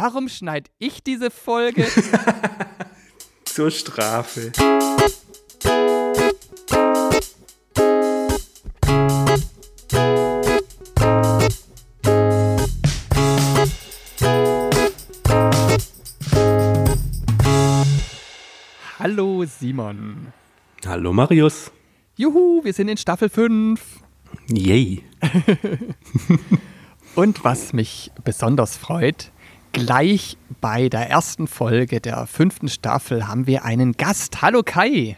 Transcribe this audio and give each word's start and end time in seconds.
Warum 0.00 0.28
schneide 0.28 0.70
ich 0.78 1.02
diese 1.02 1.28
Folge? 1.28 1.84
Zur 3.44 3.68
Strafe. 3.68 4.52
Hallo 19.00 19.44
Simon. 19.46 20.32
Hallo 20.86 21.12
Marius. 21.12 21.72
Juhu, 22.16 22.62
wir 22.62 22.72
sind 22.72 22.86
in 22.86 22.98
Staffel 22.98 23.28
5. 23.28 23.80
Yay. 24.46 25.02
Und 27.16 27.42
was 27.42 27.72
mich 27.72 28.12
besonders 28.22 28.76
freut, 28.76 29.32
gleich 29.72 30.36
bei 30.60 30.88
der 30.88 31.08
ersten 31.08 31.46
Folge 31.46 32.00
der 32.00 32.26
fünften 32.26 32.68
Staffel 32.68 33.28
haben 33.28 33.46
wir 33.46 33.64
einen 33.64 33.92
Gast. 33.92 34.42
Hallo 34.42 34.62
Kai. 34.64 35.16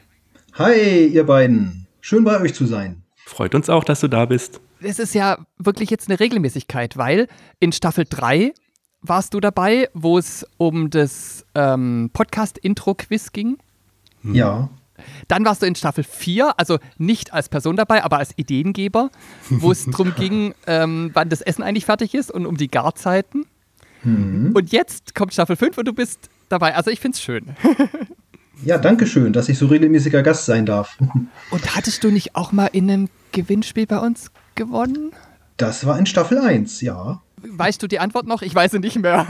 Hi, 0.55 1.07
ihr 1.07 1.25
beiden. 1.25 1.87
Schön 2.01 2.25
bei 2.25 2.41
euch 2.41 2.55
zu 2.55 2.67
sein. 2.67 3.03
Freut 3.27 3.55
uns 3.55 3.71
auch, 3.71 3.85
dass 3.85 4.01
du 4.01 4.09
da 4.09 4.27
bist. 4.27 4.61
Es 4.81 4.99
ist 4.99 5.15
ja 5.15 5.39
wirklich 5.59 5.91
jetzt 5.91 6.09
eine 6.09 6.19
Regelmäßigkeit, 6.19 6.97
weil 6.97 7.29
in 7.59 7.73
Staffel 7.73 8.05
3 8.09 8.53
warst 9.03 9.35
du 9.35 9.41
dabei, 9.41 9.89
wo 9.95 10.19
es 10.19 10.47
um 10.57 10.91
das 10.91 11.47
ähm, 11.55 12.11
Podcast-Intro-Quiz 12.13 13.33
ging. 13.33 13.59
Hm. 14.23 14.35
Ja. 14.35 14.71
Dann 15.29 15.45
warst 15.45 15.63
du 15.63 15.67
in 15.67 15.75
Staffel 15.75 16.05
4, 16.05 16.59
also 16.59 16.79
nicht 16.99 17.33
als 17.33 17.49
Person 17.49 17.77
dabei, 17.77 18.05
aber 18.05 18.19
als 18.19 18.37
Ideengeber, 18.37 19.11
wo 19.49 19.71
es 19.71 19.87
darum 19.91 20.15
ging, 20.15 20.55
ähm, 20.67 21.11
wann 21.15 21.29
das 21.29 21.41
Essen 21.41 21.63
eigentlich 21.63 21.87
fertig 21.87 22.15
ist 22.15 22.31
und 22.31 22.47
um 22.47 22.57
die 22.57 22.69
Garzeiten. 22.69 23.47
Mhm. 24.03 24.53
Und 24.55 24.73
jetzt 24.73 25.15
kommt 25.15 25.33
Staffel 25.33 25.57
5 25.57 25.79
und 25.79 25.89
du 25.89 25.93
bist 25.93 26.29
dabei. 26.49 26.75
Also 26.75 26.91
ich 26.91 27.01
finde 27.01 27.17
es 27.17 27.23
schön. 27.23 27.45
ja, 28.65 28.79
danke 28.79 29.07
schön, 29.07 29.33
dass 29.33 29.49
ich 29.49 29.59
so 29.59 29.67
regelmäßiger 29.67 30.23
Gast 30.23 30.47
sein 30.47 30.67
darf. 30.67 30.99
und 31.51 31.77
hattest 31.77 32.05
du 32.05 32.11
nicht 32.11 32.37
auch 32.37 32.53
mal 32.53 32.67
in 32.67 32.91
einem 32.91 33.09
Gewinnspiel 33.33 33.87
bei 33.87 33.99
uns 33.99 34.31
gewonnen? 34.55 35.13
Das 35.57 35.87
war 35.87 35.99
in 35.99 36.07
Staffel 36.07 36.39
1, 36.39 36.81
ja. 36.81 37.21
Weißt 37.43 37.83
du 37.83 37.87
die 37.87 37.99
Antwort 37.99 38.27
noch? 38.27 38.43
Ich 38.43 38.55
weiß 38.55 38.73
sie 38.73 38.79
nicht 38.79 38.99
mehr. 38.99 39.27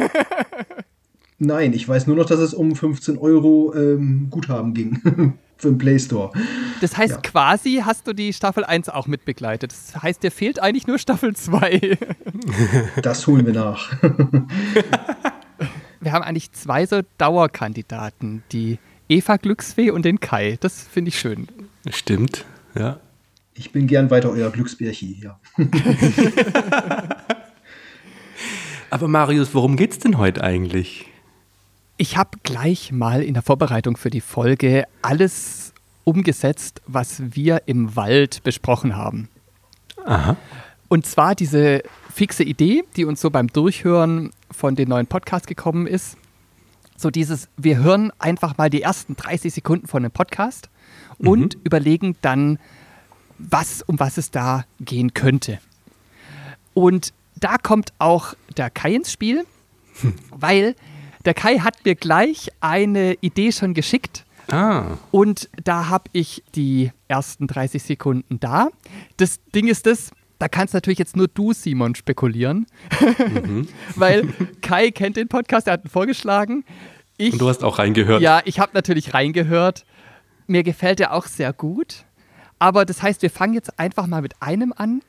Nein, 1.38 1.72
ich 1.72 1.88
weiß 1.88 2.06
nur 2.06 2.16
noch, 2.16 2.26
dass 2.26 2.40
es 2.40 2.52
um 2.54 2.76
15 2.76 3.16
Euro 3.16 3.74
ähm, 3.74 4.28
Guthaben 4.30 4.74
ging 4.74 5.38
für 5.60 5.68
den 5.68 5.78
Play 5.78 5.98
Store. 5.98 6.32
Das 6.80 6.96
heißt, 6.96 7.14
ja. 7.14 7.20
quasi 7.20 7.82
hast 7.84 8.06
du 8.06 8.12
die 8.12 8.32
Staffel 8.32 8.64
1 8.64 8.88
auch 8.88 9.06
mitbegleitet. 9.06 9.72
Das 9.72 10.02
heißt, 10.02 10.22
dir 10.22 10.30
fehlt 10.30 10.60
eigentlich 10.60 10.86
nur 10.86 10.98
Staffel 10.98 11.34
2. 11.34 11.98
Das 13.02 13.26
holen 13.26 13.46
wir 13.46 13.52
nach. 13.52 13.92
Wir 16.00 16.12
haben 16.12 16.22
eigentlich 16.22 16.52
zwei 16.52 16.86
so 16.86 17.02
Dauerkandidaten, 17.18 18.42
die 18.52 18.78
Eva 19.08 19.36
Glücksfee 19.36 19.90
und 19.90 20.04
den 20.06 20.18
Kai. 20.18 20.56
Das 20.60 20.82
finde 20.82 21.10
ich 21.10 21.18
schön. 21.18 21.46
Stimmt, 21.90 22.46
ja. 22.74 23.00
Ich 23.52 23.72
bin 23.72 23.86
gern 23.86 24.10
weiter 24.10 24.30
euer 24.30 24.50
Glücksbärchi, 24.50 25.20
ja. 25.22 25.38
Aber 28.90 29.08
Marius, 29.08 29.54
worum 29.54 29.76
geht's 29.76 29.98
denn 29.98 30.16
heute 30.16 30.42
eigentlich? 30.42 31.06
Ich 32.00 32.16
habe 32.16 32.38
gleich 32.44 32.92
mal 32.92 33.22
in 33.22 33.34
der 33.34 33.42
Vorbereitung 33.42 33.98
für 33.98 34.08
die 34.08 34.22
Folge 34.22 34.86
alles 35.02 35.74
umgesetzt, 36.04 36.80
was 36.86 37.34
wir 37.34 37.64
im 37.66 37.94
Wald 37.94 38.42
besprochen 38.42 38.96
haben. 38.96 39.28
Aha. 40.06 40.38
Und 40.88 41.04
zwar 41.04 41.34
diese 41.34 41.82
fixe 42.10 42.42
Idee, 42.42 42.84
die 42.96 43.04
uns 43.04 43.20
so 43.20 43.28
beim 43.28 43.48
Durchhören 43.48 44.30
von 44.50 44.76
den 44.76 44.88
neuen 44.88 45.08
Podcasts 45.08 45.46
gekommen 45.46 45.86
ist. 45.86 46.16
So 46.96 47.10
dieses, 47.10 47.50
wir 47.58 47.76
hören 47.76 48.12
einfach 48.18 48.56
mal 48.56 48.70
die 48.70 48.80
ersten 48.80 49.14
30 49.14 49.52
Sekunden 49.52 49.86
von 49.86 50.02
einem 50.02 50.10
Podcast 50.10 50.70
und 51.18 51.56
mhm. 51.56 51.60
überlegen 51.64 52.16
dann, 52.22 52.58
was, 53.36 53.82
um 53.82 54.00
was 54.00 54.16
es 54.16 54.30
da 54.30 54.64
gehen 54.80 55.12
könnte. 55.12 55.58
Und 56.72 57.12
da 57.36 57.58
kommt 57.58 57.92
auch 57.98 58.32
der 58.56 58.70
Kai 58.70 58.94
ins 58.94 59.12
Spiel, 59.12 59.44
hm. 60.00 60.14
weil 60.30 60.74
der 61.24 61.34
Kai 61.34 61.58
hat 61.58 61.84
mir 61.84 61.94
gleich 61.94 62.50
eine 62.60 63.14
Idee 63.20 63.52
schon 63.52 63.74
geschickt. 63.74 64.24
Ah. 64.50 64.98
Und 65.10 65.48
da 65.62 65.88
habe 65.88 66.04
ich 66.12 66.42
die 66.54 66.90
ersten 67.08 67.46
30 67.46 67.82
Sekunden 67.82 68.40
da. 68.40 68.68
Das 69.16 69.40
Ding 69.54 69.68
ist 69.68 69.86
das, 69.86 70.10
da 70.38 70.48
kannst 70.48 70.74
natürlich 70.74 70.98
jetzt 70.98 71.16
nur 71.16 71.28
du, 71.28 71.52
Simon, 71.52 71.94
spekulieren. 71.94 72.66
Mhm. 73.44 73.68
Weil 73.94 74.28
Kai 74.60 74.90
kennt 74.90 75.16
den 75.16 75.28
Podcast, 75.28 75.66
er 75.66 75.74
hat 75.74 75.84
ihn 75.84 75.90
vorgeschlagen. 75.90 76.64
Ich, 77.16 77.34
Und 77.34 77.40
du 77.40 77.48
hast 77.48 77.62
auch 77.62 77.78
reingehört. 77.78 78.22
Ja, 78.22 78.40
ich 78.44 78.58
habe 78.58 78.72
natürlich 78.74 79.12
reingehört. 79.14 79.84
Mir 80.46 80.62
gefällt 80.62 80.98
er 81.00 81.12
auch 81.12 81.26
sehr 81.26 81.52
gut. 81.52 82.04
Aber 82.58 82.84
das 82.84 83.02
heißt, 83.02 83.22
wir 83.22 83.30
fangen 83.30 83.54
jetzt 83.54 83.78
einfach 83.78 84.06
mal 84.06 84.22
mit 84.22 84.34
einem 84.40 84.72
an, 84.74 85.02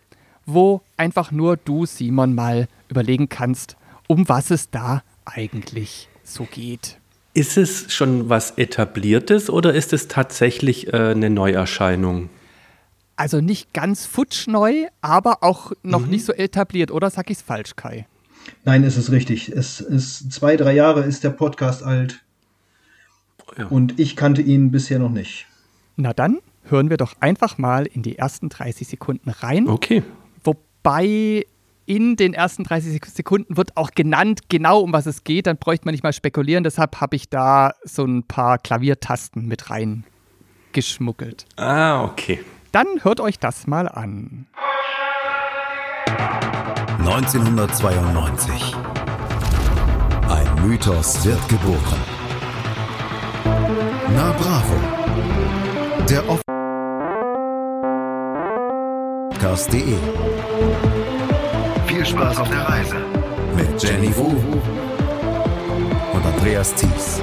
wo 0.46 0.82
einfach 0.98 1.32
nur 1.32 1.58
du, 1.58 1.86
Simon, 1.86 2.36
mal 2.36 2.68
überlegen 2.90 3.30
kannst, 3.30 3.78
um 4.08 4.28
was 4.28 4.52
es 4.52 4.70
da 4.70 5.04
eigentlich 5.26 6.08
so 6.24 6.46
geht. 6.50 6.98
Ist 7.34 7.58
es 7.58 7.94
schon 7.94 8.30
was 8.30 8.52
Etabliertes 8.58 9.50
oder 9.50 9.74
ist 9.74 9.94
es 9.94 10.08
tatsächlich 10.08 10.92
äh, 10.94 11.12
eine 11.12 11.30
Neuerscheinung? 11.30 12.30
Also 13.16 13.40
nicht 13.40 13.74
ganz 13.74 14.06
futschneu, 14.06 14.88
aber 15.02 15.44
auch 15.44 15.72
noch 15.84 16.02
mhm. 16.02 16.10
nicht 16.10 16.26
so 16.26 16.34
etabliert, 16.34 16.92
oder 16.92 17.10
sag 17.10 17.30
ich 17.30 17.38
es 17.38 17.44
falsch, 17.44 17.76
Kai? 17.76 18.08
Nein, 18.66 18.84
ist 18.84 18.98
es 18.98 19.12
richtig. 19.12 19.50
Es 19.50 19.80
ist 19.80 20.32
zwei, 20.32 20.58
drei 20.58 20.74
Jahre 20.74 21.04
ist 21.04 21.24
der 21.24 21.30
Podcast 21.30 21.84
alt. 21.84 22.24
Ja. 23.58 23.68
Und 23.68 24.00
ich 24.00 24.16
kannte 24.16 24.42
ihn 24.42 24.72
bisher 24.72 25.00
noch 25.00 25.12
nicht. 25.12 25.46
Na 25.98 26.14
dann 26.14 26.40
hören 26.66 26.90
wir 26.90 26.98
doch 26.98 27.16
einfach 27.20 27.58
mal 27.58 27.86
in 27.86 28.02
die 28.02 28.18
ersten 28.18 28.50
30 28.50 28.88
Sekunden 28.88 29.30
rein. 29.30 29.68
Okay. 29.68 30.04
Wobei 30.44 31.46
in 31.86 32.16
den 32.16 32.34
ersten 32.34 32.64
30 32.64 33.04
Sekunden 33.06 33.58
wird 33.58 33.76
auch 33.78 33.92
genannt, 33.92 34.42
genau 34.50 34.80
um 34.80 34.94
was 34.94 35.06
es 35.06 35.24
geht. 35.24 35.48
Dann 35.48 35.58
bräuchte 35.58 35.86
man 35.86 35.94
nicht 35.94 36.04
mal 36.04 36.14
spekulieren. 36.14 36.64
Deshalb 36.64 37.02
habe 37.02 37.16
ich 37.16 37.30
da 37.30 37.74
so 37.84 38.06
ein 38.06 38.24
paar 38.24 38.58
Klaviertasten 38.58 39.48
mit 39.48 39.70
reingeschmuggelt. 39.70 41.46
Ah, 41.58 42.04
okay. 42.04 42.40
Dann 42.72 42.88
hört 43.02 43.20
euch 43.20 43.40
das 43.40 43.68
mal 43.68 43.88
an. 43.88 44.48
1992. 47.00 48.76
Ein 50.30 50.68
Mythos 50.68 51.26
wird 51.26 51.50
geboren. 51.50 52.00
Na 54.16 54.32
Bravo. 54.34 54.76
Der 56.08 56.24
Podcast.de 59.42 61.11
viel 62.02 62.18
Spaß 62.18 62.40
auf 62.40 62.50
der 62.50 62.62
Reise 62.62 62.96
mit 63.56 63.84
Jenny 63.84 64.16
Wu 64.18 64.24
und 66.14 66.26
Andreas 66.26 66.74
Thies. 66.74 67.22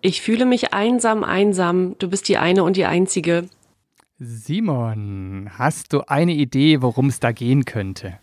Ich 0.00 0.22
fühle 0.22 0.44
mich 0.44 0.72
einsam, 0.72 1.24
einsam. 1.24 1.96
Du 1.98 2.08
bist 2.08 2.28
die 2.28 2.38
eine 2.38 2.62
und 2.62 2.76
die 2.76 2.84
einzige. 2.84 3.48
Simon, 4.20 5.50
hast 5.58 5.92
du 5.92 6.02
eine 6.06 6.34
Idee, 6.34 6.82
worum 6.82 7.06
es 7.06 7.18
da 7.18 7.32
gehen 7.32 7.64
könnte? 7.64 8.18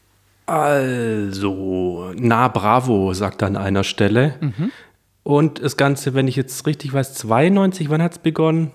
Also, 0.45 2.13
na 2.15 2.47
bravo, 2.47 3.13
sagt 3.13 3.41
er 3.41 3.49
an 3.49 3.57
einer 3.57 3.83
Stelle. 3.83 4.35
Mhm. 4.39 4.71
Und 5.23 5.61
das 5.61 5.75
Ganze, 5.75 6.13
wenn 6.13 6.29
ich 6.29 6.37
jetzt 6.37 6.65
richtig 6.65 6.93
weiß, 6.93 7.15
92, 7.15 7.89
wann 7.89 8.01
hat 8.01 8.13
es 8.13 8.19
begonnen? 8.19 8.71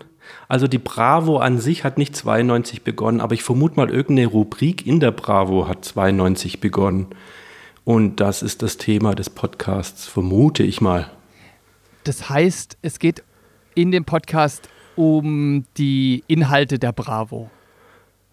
Also 0.49 0.66
die 0.66 0.78
Bravo 0.78 1.38
an 1.38 1.59
sich 1.59 1.84
hat 1.84 1.99
nicht 1.99 2.15
92 2.16 2.83
begonnen, 2.83 3.21
aber 3.21 3.34
ich 3.34 3.43
vermute 3.43 3.77
mal, 3.77 3.91
irgendeine 3.91 4.28
Rubrik 4.28 4.87
in 4.87 5.00
der 5.00 5.10
Bravo 5.10 5.69
hat 5.69 5.84
92 5.84 6.60
begonnen. 6.60 7.06
Und 7.84 8.21
das 8.21 8.42
ist 8.42 8.63
das 8.63 8.77
Thema 8.77 9.15
des 9.15 9.30
Podcasts, 9.30 10.07
vermute 10.07 10.63
ich 10.63 10.80
mal. 10.80 11.10
Das 12.04 12.28
heißt, 12.28 12.78
es 12.83 12.98
geht 12.98 13.22
in 13.74 13.91
dem 13.91 14.04
Podcast 14.04 14.69
um 14.97 15.65
die 15.77 16.22
Inhalte 16.27 16.78
der 16.78 16.92
Bravo. 16.92 17.51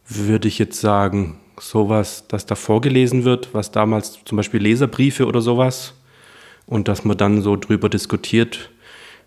Würde 0.08 0.48
ich 0.48 0.60
jetzt 0.60 0.80
sagen, 0.80 1.40
sowas, 1.60 2.26
das 2.28 2.46
da 2.46 2.56
vorgelesen 2.56 3.24
wird, 3.24 3.54
was 3.54 3.72
damals 3.72 4.20
zum 4.26 4.36
Beispiel 4.36 4.62
Leserbriefe 4.62 5.26
oder 5.26 5.42
sowas, 5.42 5.94
und 6.66 6.88
dass 6.88 7.04
man 7.04 7.18
dann 7.18 7.42
so 7.42 7.56
drüber 7.56 7.90
diskutiert, 7.90 8.70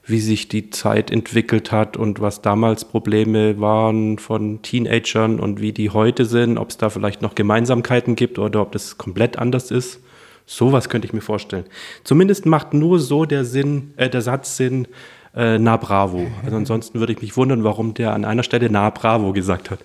wie 0.05 0.21
sich 0.21 0.49
die 0.49 0.71
Zeit 0.71 1.11
entwickelt 1.11 1.71
hat 1.71 1.97
und 1.97 2.21
was 2.21 2.43
damals 2.43 2.85
Probleme 2.85 3.61
waren 3.61 4.19
von 4.19 4.61
Teenagern 4.63 5.39
und 5.39 5.61
wie 5.61 5.73
die 5.73 5.91
heute 5.91 6.25
sind, 6.25 6.59
ob 6.59 6.71
es 6.71 6.77
da 6.77 6.91
vielleicht 6.91 7.23
noch 7.23 7.35
Gemeinsamkeiten 7.35 8.17
gibt 8.17 8.39
oder 8.39 8.63
ob 8.63 8.73
das 8.73 8.99
komplett 8.99 9.39
anders 9.39 9.71
ist. 9.71 10.01
Sowas 10.45 10.89
könnte 10.89 11.07
ich 11.07 11.13
mir 11.13 11.21
vorstellen. 11.21 11.65
Zumindest 12.03 12.47
macht 12.47 12.75
nur 12.75 12.99
so 12.99 13.25
der 13.25 13.45
Sinn, 13.45 13.95
äh, 13.97 14.11
der 14.11 14.23
Satz 14.23 14.57
Sinn, 14.57 14.89
äh, 15.35 15.59
na 15.59 15.77
bravo. 15.77 16.27
Also 16.45 16.57
ansonsten 16.57 16.99
würde 16.99 17.13
ich 17.13 17.23
mich 17.23 17.37
wundern, 17.37 17.63
warum 17.63 17.95
der 17.95 18.13
an 18.13 18.25
einer 18.25 18.43
Stelle 18.43 18.69
na 18.71 18.91
bravo 18.91 19.33
gesagt 19.33 19.71
hat. 19.71 19.79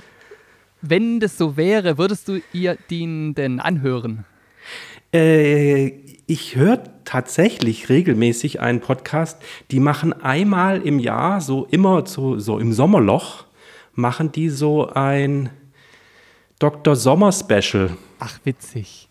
Wenn 0.81 1.19
das 1.19 1.37
so 1.37 1.57
wäre, 1.57 1.97
würdest 1.97 2.27
du 2.27 2.39
ihr 2.53 2.77
den 2.89 3.35
denn 3.35 3.59
anhören? 3.59 4.25
Äh, 5.13 5.87
ich 6.27 6.55
höre 6.55 6.83
tatsächlich 7.05 7.89
regelmäßig 7.89 8.59
einen 8.59 8.81
Podcast. 8.81 9.41
Die 9.71 9.79
machen 9.79 10.13
einmal 10.13 10.81
im 10.81 10.99
Jahr, 10.99 11.41
so 11.41 11.65
immer 11.65 12.05
so, 12.05 12.37
so 12.37 12.59
im 12.59 12.73
Sommerloch, 12.73 13.45
machen 13.93 14.31
die 14.31 14.49
so 14.49 14.89
ein 14.89 15.49
Dr. 16.59 16.95
Sommer 16.95 17.31
Special. 17.31 17.95
Ach, 18.19 18.39
witzig. 18.43 19.07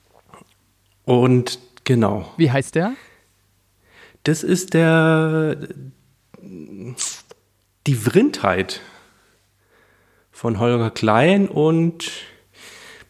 Und 1.04 1.58
genau. 1.84 2.30
Wie 2.36 2.50
heißt 2.50 2.74
der? 2.74 2.92
Das 4.24 4.42
ist 4.42 4.74
der 4.74 5.56
die 7.86 7.94
Vrindheit 7.94 8.80
von 10.32 10.58
Holger 10.58 10.90
Klein 10.90 11.48
und 11.48 12.10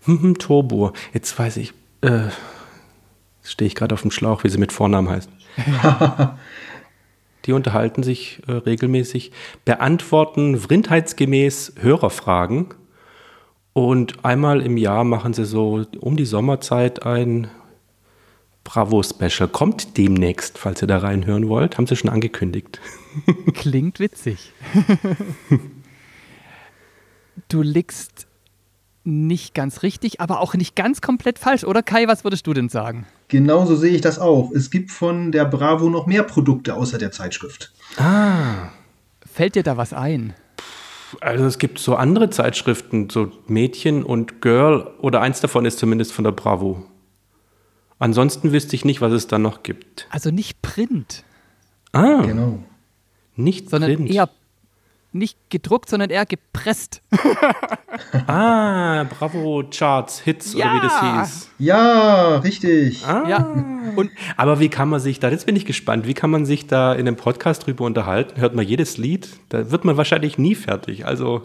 hm, 0.05 0.23
hm, 0.23 0.38
Turbo. 0.38 0.93
Jetzt 1.12 1.37
weiß 1.38 1.56
ich, 1.56 1.73
äh, 2.03 2.29
stehe 3.46 3.66
ich 3.66 3.75
gerade 3.75 3.94
auf 3.94 4.02
dem 4.02 4.10
Schlauch, 4.10 4.44
wie 4.44 4.48
sie 4.48 4.58
mit 4.58 4.72
Vornamen 4.72 5.08
heißt. 5.08 5.31
Die 7.44 7.52
unterhalten 7.52 8.02
sich 8.02 8.43
äh, 8.48 8.52
regelmäßig, 8.52 9.31
beantworten 9.64 10.58
vrindheitsgemäß 10.58 11.75
Hörerfragen 11.81 12.75
und 13.72 14.25
einmal 14.25 14.62
im 14.62 14.76
Jahr 14.76 15.04
machen 15.04 15.32
sie 15.32 15.44
so 15.44 15.84
um 16.00 16.16
die 16.16 16.25
Sommerzeit 16.25 17.04
ein 17.04 17.48
Bravo-Special. 18.64 19.49
Kommt 19.49 19.96
demnächst, 19.96 20.58
falls 20.58 20.82
ihr 20.82 20.88
da 20.88 20.99
reinhören 20.99 21.49
wollt. 21.49 21.76
Haben 21.76 21.87
sie 21.87 21.94
schon 21.94 22.10
angekündigt. 22.10 22.81
Klingt 23.54 24.00
witzig. 24.00 24.52
du 27.49 27.62
liegst 27.62 28.26
nicht 29.06 29.55
ganz 29.55 29.82
richtig, 29.82 30.20
aber 30.20 30.41
auch 30.41 30.55
nicht 30.55 30.76
ganz 30.76 31.00
komplett 31.00 31.38
falsch, 31.38 31.64
oder 31.64 31.82
Kai? 31.82 32.08
Was 32.08 32.25
würdest 32.25 32.47
du 32.47 32.53
denn 32.53 32.69
sagen? 32.69 33.06
Genauso 33.29 33.76
sehe 33.76 33.94
ich 33.94 34.00
das 34.00 34.19
auch. 34.19 34.50
Es 34.53 34.70
gibt 34.70 34.91
von 34.91 35.32
der 35.32 35.44
Bravo 35.44 35.88
noch 35.88 36.06
mehr 36.06 36.23
Produkte 36.23 36.75
außer 36.75 36.99
der 36.99 37.12
Zeitschrift. 37.12 37.73
Ah. 37.97 38.70
Fällt 39.25 39.55
dir 39.55 39.62
da 39.62 39.76
was 39.76 39.93
ein? 39.93 40.35
Also 41.20 41.44
es 41.44 41.58
gibt 41.58 41.79
so 41.79 41.94
andere 41.94 42.31
Zeitschriften, 42.31 43.08
so 43.11 43.31
Mädchen 43.47 44.03
und 44.03 44.43
Girl, 44.43 44.91
oder 44.99 45.20
eins 45.20 45.41
davon 45.41 45.64
ist 45.64 45.79
zumindest 45.79 46.12
von 46.12 46.25
der 46.25 46.32
Bravo. 46.32 46.85
Ansonsten 47.99 48.52
wüsste 48.52 48.76
ich 48.76 48.85
nicht, 48.85 49.00
was 49.00 49.12
es 49.12 49.26
da 49.26 49.38
noch 49.38 49.62
gibt. 49.62 50.06
Also 50.11 50.31
nicht 50.31 50.61
Print. 50.62 51.25
Ah. 51.93 52.23
Genau. 52.23 52.59
Nicht 53.37 53.70
sondern 53.70 53.94
Print. 53.94 54.11
eher 54.11 54.29
nicht 55.18 55.38
gedruckt, 55.50 55.88
sondern 55.88 56.10
eher 56.10 56.26
gepresst. 56.26 57.02
ah, 58.26 59.04
Bravo 59.04 59.64
Charts, 59.70 60.20
Hits 60.20 60.54
ja. 60.54 60.66
oder 60.66 60.76
wie 60.76 60.86
das 60.86 61.00
hieß. 61.00 61.50
Ja, 61.58 62.36
richtig. 62.38 63.04
Ah. 63.06 63.24
Ja. 63.28 63.38
Und 63.96 64.10
Aber 64.36 64.60
wie 64.60 64.68
kann 64.68 64.88
man 64.88 65.00
sich 65.00 65.20
da, 65.20 65.30
jetzt 65.30 65.46
bin 65.46 65.56
ich 65.56 65.64
gespannt, 65.64 66.06
wie 66.06 66.14
kann 66.14 66.30
man 66.30 66.44
sich 66.44 66.66
da 66.66 66.92
in 66.92 67.06
einem 67.06 67.16
Podcast 67.16 67.66
drüber 67.66 67.84
unterhalten? 67.84 68.40
Hört 68.40 68.54
man 68.54 68.66
jedes 68.66 68.98
Lied? 68.98 69.28
Da 69.48 69.70
wird 69.70 69.84
man 69.84 69.96
wahrscheinlich 69.96 70.38
nie 70.38 70.54
fertig. 70.54 71.06
Also 71.06 71.42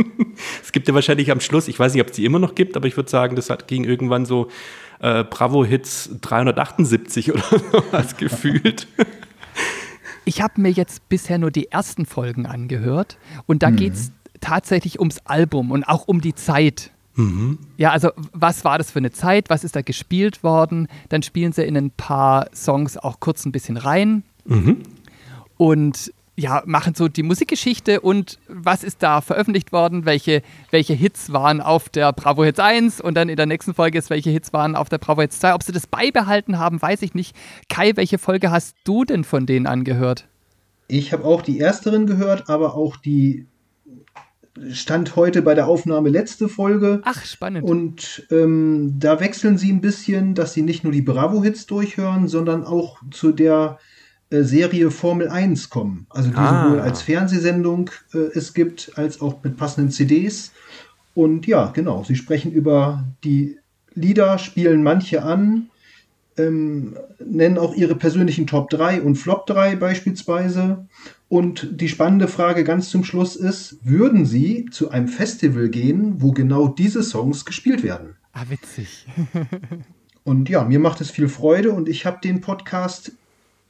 es 0.62 0.72
gibt 0.72 0.88
ja 0.88 0.94
wahrscheinlich 0.94 1.30
am 1.30 1.40
Schluss, 1.40 1.68
ich 1.68 1.78
weiß 1.78 1.94
nicht, 1.94 2.02
ob 2.02 2.08
es 2.08 2.16
die 2.16 2.24
immer 2.24 2.38
noch 2.38 2.54
gibt, 2.54 2.76
aber 2.76 2.86
ich 2.86 2.96
würde 2.96 3.10
sagen, 3.10 3.36
das 3.36 3.50
hat, 3.50 3.68
ging 3.68 3.84
irgendwann 3.84 4.26
so 4.26 4.48
äh, 5.00 5.24
Bravo 5.24 5.64
Hits 5.64 6.10
378 6.20 7.32
oder 7.32 7.42
was 7.90 8.16
gefühlt. 8.16 8.86
Ich 10.24 10.40
habe 10.40 10.60
mir 10.60 10.70
jetzt 10.70 11.08
bisher 11.08 11.38
nur 11.38 11.50
die 11.50 11.70
ersten 11.70 12.06
Folgen 12.06 12.46
angehört 12.46 13.18
und 13.46 13.62
da 13.62 13.70
mhm. 13.70 13.76
geht 13.76 13.94
es 13.94 14.12
tatsächlich 14.40 14.98
ums 14.98 15.18
Album 15.24 15.70
und 15.70 15.84
auch 15.84 16.08
um 16.08 16.20
die 16.20 16.34
Zeit. 16.34 16.90
Mhm. 17.16 17.58
Ja, 17.76 17.90
also 17.90 18.10
was 18.32 18.64
war 18.64 18.78
das 18.78 18.90
für 18.90 18.98
eine 18.98 19.12
Zeit? 19.12 19.50
Was 19.50 19.64
ist 19.64 19.76
da 19.76 19.82
gespielt 19.82 20.42
worden? 20.42 20.88
Dann 21.08 21.22
spielen 21.22 21.52
sie 21.52 21.64
in 21.64 21.76
ein 21.76 21.90
paar 21.90 22.48
Songs 22.54 22.96
auch 22.96 23.20
kurz 23.20 23.44
ein 23.44 23.52
bisschen 23.52 23.76
rein. 23.76 24.24
Mhm. 24.44 24.78
Und 25.56 26.12
ja, 26.36 26.62
machen 26.66 26.94
so 26.94 27.08
die 27.08 27.22
Musikgeschichte 27.22 28.00
und 28.00 28.38
was 28.48 28.82
ist 28.82 29.02
da 29.02 29.20
veröffentlicht 29.20 29.72
worden, 29.72 30.04
welche, 30.04 30.42
welche 30.70 30.92
Hits 30.92 31.32
waren 31.32 31.60
auf 31.60 31.88
der 31.88 32.12
Bravo 32.12 32.44
Hits 32.44 32.58
1 32.58 33.00
und 33.00 33.14
dann 33.14 33.28
in 33.28 33.36
der 33.36 33.46
nächsten 33.46 33.74
Folge 33.74 33.98
ist, 33.98 34.10
welche 34.10 34.30
Hits 34.30 34.52
waren 34.52 34.74
auf 34.74 34.88
der 34.88 34.98
Bravo 34.98 35.20
Hits 35.20 35.38
2. 35.38 35.54
Ob 35.54 35.62
sie 35.62 35.72
das 35.72 35.86
beibehalten 35.86 36.58
haben, 36.58 36.82
weiß 36.82 37.02
ich 37.02 37.14
nicht. 37.14 37.36
Kai, 37.68 37.92
welche 37.94 38.18
Folge 38.18 38.50
hast 38.50 38.76
du 38.84 39.04
denn 39.04 39.22
von 39.22 39.46
denen 39.46 39.66
angehört? 39.66 40.26
Ich 40.88 41.12
habe 41.12 41.24
auch 41.24 41.40
die 41.40 41.60
ersteren 41.60 42.06
gehört, 42.06 42.48
aber 42.48 42.74
auch 42.74 42.96
die 42.96 43.46
stand 44.70 45.16
heute 45.16 45.42
bei 45.42 45.54
der 45.54 45.66
Aufnahme 45.66 46.08
letzte 46.10 46.48
Folge. 46.48 47.00
Ach, 47.04 47.24
spannend. 47.24 47.68
Und 47.68 48.26
ähm, 48.30 48.94
da 48.98 49.20
wechseln 49.20 49.58
sie 49.58 49.72
ein 49.72 49.80
bisschen, 49.80 50.34
dass 50.34 50.52
sie 50.52 50.62
nicht 50.62 50.84
nur 50.84 50.92
die 50.92 51.02
Bravo-Hits 51.02 51.66
durchhören, 51.66 52.28
sondern 52.28 52.64
auch 52.64 52.98
zu 53.10 53.32
der 53.32 53.78
Serie 54.42 54.90
Formel 54.90 55.28
1 55.28 55.70
kommen. 55.70 56.06
Also 56.10 56.30
die 56.30 56.36
ah. 56.36 56.64
sowohl 56.64 56.80
als 56.80 57.02
Fernsehsendung 57.02 57.90
äh, 58.12 58.18
es 58.34 58.54
gibt, 58.54 58.92
als 58.96 59.20
auch 59.20 59.42
mit 59.44 59.56
passenden 59.56 59.90
CDs. 59.90 60.52
Und 61.14 61.46
ja, 61.46 61.70
genau, 61.72 62.02
sie 62.02 62.16
sprechen 62.16 62.50
über 62.52 63.04
die 63.22 63.58
Lieder, 63.94 64.38
spielen 64.38 64.82
manche 64.82 65.22
an, 65.22 65.70
ähm, 66.36 66.96
nennen 67.24 67.58
auch 67.58 67.74
ihre 67.76 67.94
persönlichen 67.94 68.46
Top 68.46 68.70
3 68.70 69.02
und 69.02 69.16
Flop 69.16 69.46
3 69.46 69.76
beispielsweise. 69.76 70.86
Und 71.28 71.80
die 71.80 71.88
spannende 71.88 72.28
Frage 72.28 72.64
ganz 72.64 72.90
zum 72.90 73.04
Schluss 73.04 73.36
ist, 73.36 73.78
würden 73.82 74.26
Sie 74.26 74.66
zu 74.70 74.90
einem 74.90 75.08
Festival 75.08 75.68
gehen, 75.68 76.20
wo 76.20 76.32
genau 76.32 76.68
diese 76.68 77.02
Songs 77.02 77.44
gespielt 77.44 77.82
werden? 77.82 78.16
Ah, 78.32 78.44
witzig. 78.48 79.06
und 80.24 80.48
ja, 80.48 80.64
mir 80.64 80.80
macht 80.80 81.00
es 81.00 81.10
viel 81.10 81.28
Freude 81.28 81.72
und 81.72 81.88
ich 81.88 82.04
habe 82.04 82.18
den 82.22 82.40
Podcast 82.40 83.12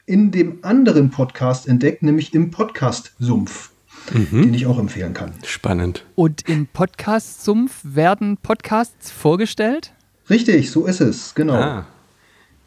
in 0.05 0.31
dem 0.31 0.59
anderen 0.63 1.09
Podcast 1.09 1.67
entdeckt, 1.67 2.03
nämlich 2.03 2.33
im 2.33 2.51
Podcast-Sumpf. 2.51 3.71
Mhm. 4.13 4.43
den 4.43 4.53
ich 4.53 4.67
auch 4.67 4.77
empfehlen 4.77 5.15
kann. 5.15 5.33
Spannend. 5.43 6.05
Und 6.13 6.47
im 6.47 6.67
Podcast-Sumpf 6.67 7.81
werden 7.83 8.37
Podcasts 8.37 9.09
vorgestellt? 9.09 9.93
Richtig, 10.29 10.69
so 10.69 10.85
ist 10.85 11.01
es, 11.01 11.33
genau. 11.33 11.55
Ah, 11.55 11.87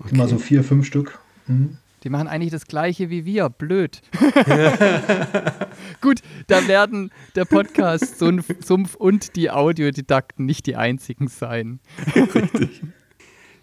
okay. 0.01 0.15
Immer 0.15 0.27
so 0.27 0.39
vier, 0.39 0.65
fünf 0.65 0.85
Stück. 0.85 1.21
Mhm. 1.47 1.79
Die 2.05 2.11
machen 2.11 2.29
eigentlich 2.29 2.53
das 2.53 2.67
gleiche 2.67 3.11
wie 3.11 3.25
wir. 3.25 3.49
Blöd. 3.49 4.03
Gut, 6.01 6.23
da 6.47 6.67
werden 6.69 7.11
der 7.35 7.45
Podcast 7.45 8.19
Sumpf 8.19 8.95
und 8.95 9.35
die 9.35 9.51
Audiodidakten 9.51 10.47
nicht 10.47 10.67
die 10.67 10.77
einzigen 10.77 11.29
sein. 11.29 11.81
Richtig. 12.15 12.83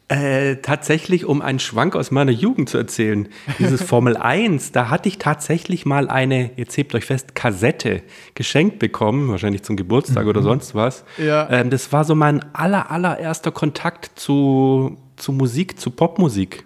Äh, 0.08 0.58
tatsächlich, 0.58 1.26
um 1.26 1.42
einen 1.42 1.58
Schwank 1.58 1.96
aus 1.96 2.12
meiner 2.12 2.32
Jugend 2.32 2.70
zu 2.70 2.78
erzählen, 2.78 3.28
dieses 3.58 3.82
Formel 3.88 4.16
1, 4.16 4.72
da 4.72 4.90
hatte 4.92 5.10
ich 5.10 5.18
tatsächlich 5.18 5.88
mal 5.88 6.10
eine, 6.10 6.52
jetzt 6.58 6.78
hebt 6.78 6.94
euch 6.94 7.06
fest, 7.06 7.34
Kassette 7.34 8.04
geschenkt 8.36 8.78
bekommen, 8.78 9.30
wahrscheinlich 9.30 9.64
zum 9.64 9.76
Geburtstag 9.76 10.26
mhm. 10.26 10.30
oder 10.30 10.44
sonst 10.44 10.76
was. 10.76 11.06
Ja. 11.18 11.50
Ähm, 11.50 11.72
das 11.72 11.92
war 11.92 12.04
so 12.04 12.14
mein 12.14 12.46
aller, 12.54 12.92
allererster 12.92 13.52
Kontakt 13.52 14.12
zu, 14.14 14.96
zu 15.16 15.32
Musik, 15.32 15.80
zu 15.80 15.90
Popmusik. 15.90 16.66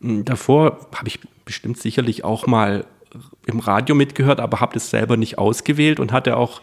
Hm, 0.00 0.24
davor 0.24 0.88
habe 0.94 1.08
ich 1.08 1.20
bestimmt 1.44 1.78
sicherlich 1.78 2.24
auch 2.24 2.46
mal 2.46 2.86
im 3.46 3.60
Radio 3.60 3.94
mitgehört, 3.94 4.40
aber 4.40 4.60
habe 4.60 4.74
das 4.74 4.90
selber 4.90 5.16
nicht 5.16 5.38
ausgewählt 5.38 6.00
und 6.00 6.12
hatte 6.12 6.36
auch, 6.36 6.60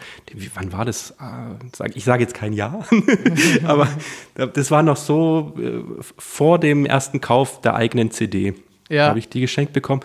wann 0.53 0.71
war 0.71 0.85
das? 0.85 1.11
Äh, 1.11 1.89
ich 1.93 2.03
sage 2.03 2.23
jetzt 2.23 2.33
kein 2.33 2.53
Jahr, 2.53 2.85
aber 3.63 3.87
das 4.35 4.71
war 4.71 4.83
noch 4.83 4.97
so 4.97 5.53
äh, 5.59 5.81
vor 6.17 6.59
dem 6.59 6.85
ersten 6.85 7.21
Kauf 7.21 7.61
der 7.61 7.75
eigenen 7.75 8.11
CD. 8.11 8.53
Ja. 8.89 9.07
Habe 9.07 9.19
ich 9.19 9.29
die 9.29 9.41
geschenkt 9.41 9.73
bekommen 9.73 10.01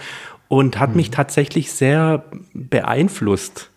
und 0.48 0.78
hat 0.78 0.90
mhm. 0.90 0.96
mich 0.96 1.10
tatsächlich 1.10 1.72
sehr 1.72 2.24
beeinflusst. 2.54 3.70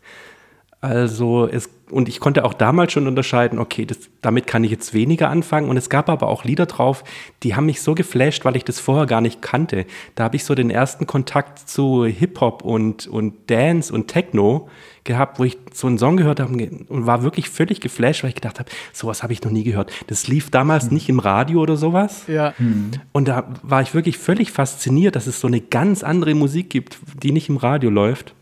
Also 0.82 1.48
es 1.48 1.70
und 1.92 2.08
ich 2.10 2.20
konnte 2.20 2.46
auch 2.46 2.54
damals 2.54 2.94
schon 2.94 3.08
unterscheiden, 3.08 3.60
okay, 3.60 3.86
das, 3.86 3.98
damit 4.22 4.48
kann 4.48 4.64
ich 4.64 4.72
jetzt 4.72 4.94
weniger 4.94 5.30
anfangen. 5.30 5.70
Und 5.70 5.78
es 5.78 5.90
gab 5.90 6.10
aber 6.10 6.28
auch 6.28 6.44
Lieder 6.44 6.66
drauf, 6.66 7.04
die 7.44 7.56
haben 7.56 7.66
mich 7.66 7.82
so 7.82 7.94
geflasht, 7.94 8.46
weil 8.46 8.56
ich 8.56 8.64
das 8.64 8.80
vorher 8.80 9.06
gar 9.06 9.22
nicht 9.22 9.42
kannte. 9.42 9.86
Da 10.16 10.24
habe 10.24 10.38
ich 10.38 10.46
so 10.46 10.56
den 10.56 10.70
ersten 10.70 11.06
Kontakt 11.06 11.60
zu 11.60 12.06
Hip-Hop 12.06 12.64
und, 12.64 13.08
und 13.08 13.50
Dance 13.50 13.94
und 13.94 14.08
Techno 14.08 14.70
gehabt, 15.04 15.40
wo 15.40 15.44
ich 15.44 15.58
so 15.74 15.88
einen 15.88 15.98
Song 15.98 16.16
gehört 16.16 16.40
habe 16.40 16.54
und 16.54 17.06
war 17.06 17.24
wirklich 17.24 17.50
völlig 17.50 17.82
geflasht, 17.82 18.24
weil 18.24 18.30
ich 18.30 18.36
gedacht 18.36 18.60
habe, 18.60 18.70
sowas 18.94 19.24
habe 19.24 19.34
ich 19.34 19.44
noch 19.44 19.52
nie 19.52 19.64
gehört. 19.64 19.92
Das 20.08 20.28
lief 20.28 20.50
damals 20.50 20.86
hm. 20.86 20.94
nicht 20.94 21.10
im 21.10 21.20
Radio 21.20 21.60
oder 21.60 21.76
sowas. 21.76 22.24
Ja. 22.28 22.54
Hm. 22.58 22.92
Und 23.12 23.28
da 23.28 23.48
war 23.64 23.82
ich 23.82 23.94
wirklich 23.94 24.18
völlig 24.18 24.52
fasziniert, 24.52 25.16
dass 25.16 25.28
es 25.28 25.42
so 25.42 25.48
eine 25.48 25.60
ganz 25.60 26.04
andere 26.04 26.36
Musik 26.36 26.70
gibt, 26.70 27.00
die 27.22 27.32
nicht 27.32 27.50
im 27.50 27.58
Radio 27.58 27.90
läuft. 27.90 28.34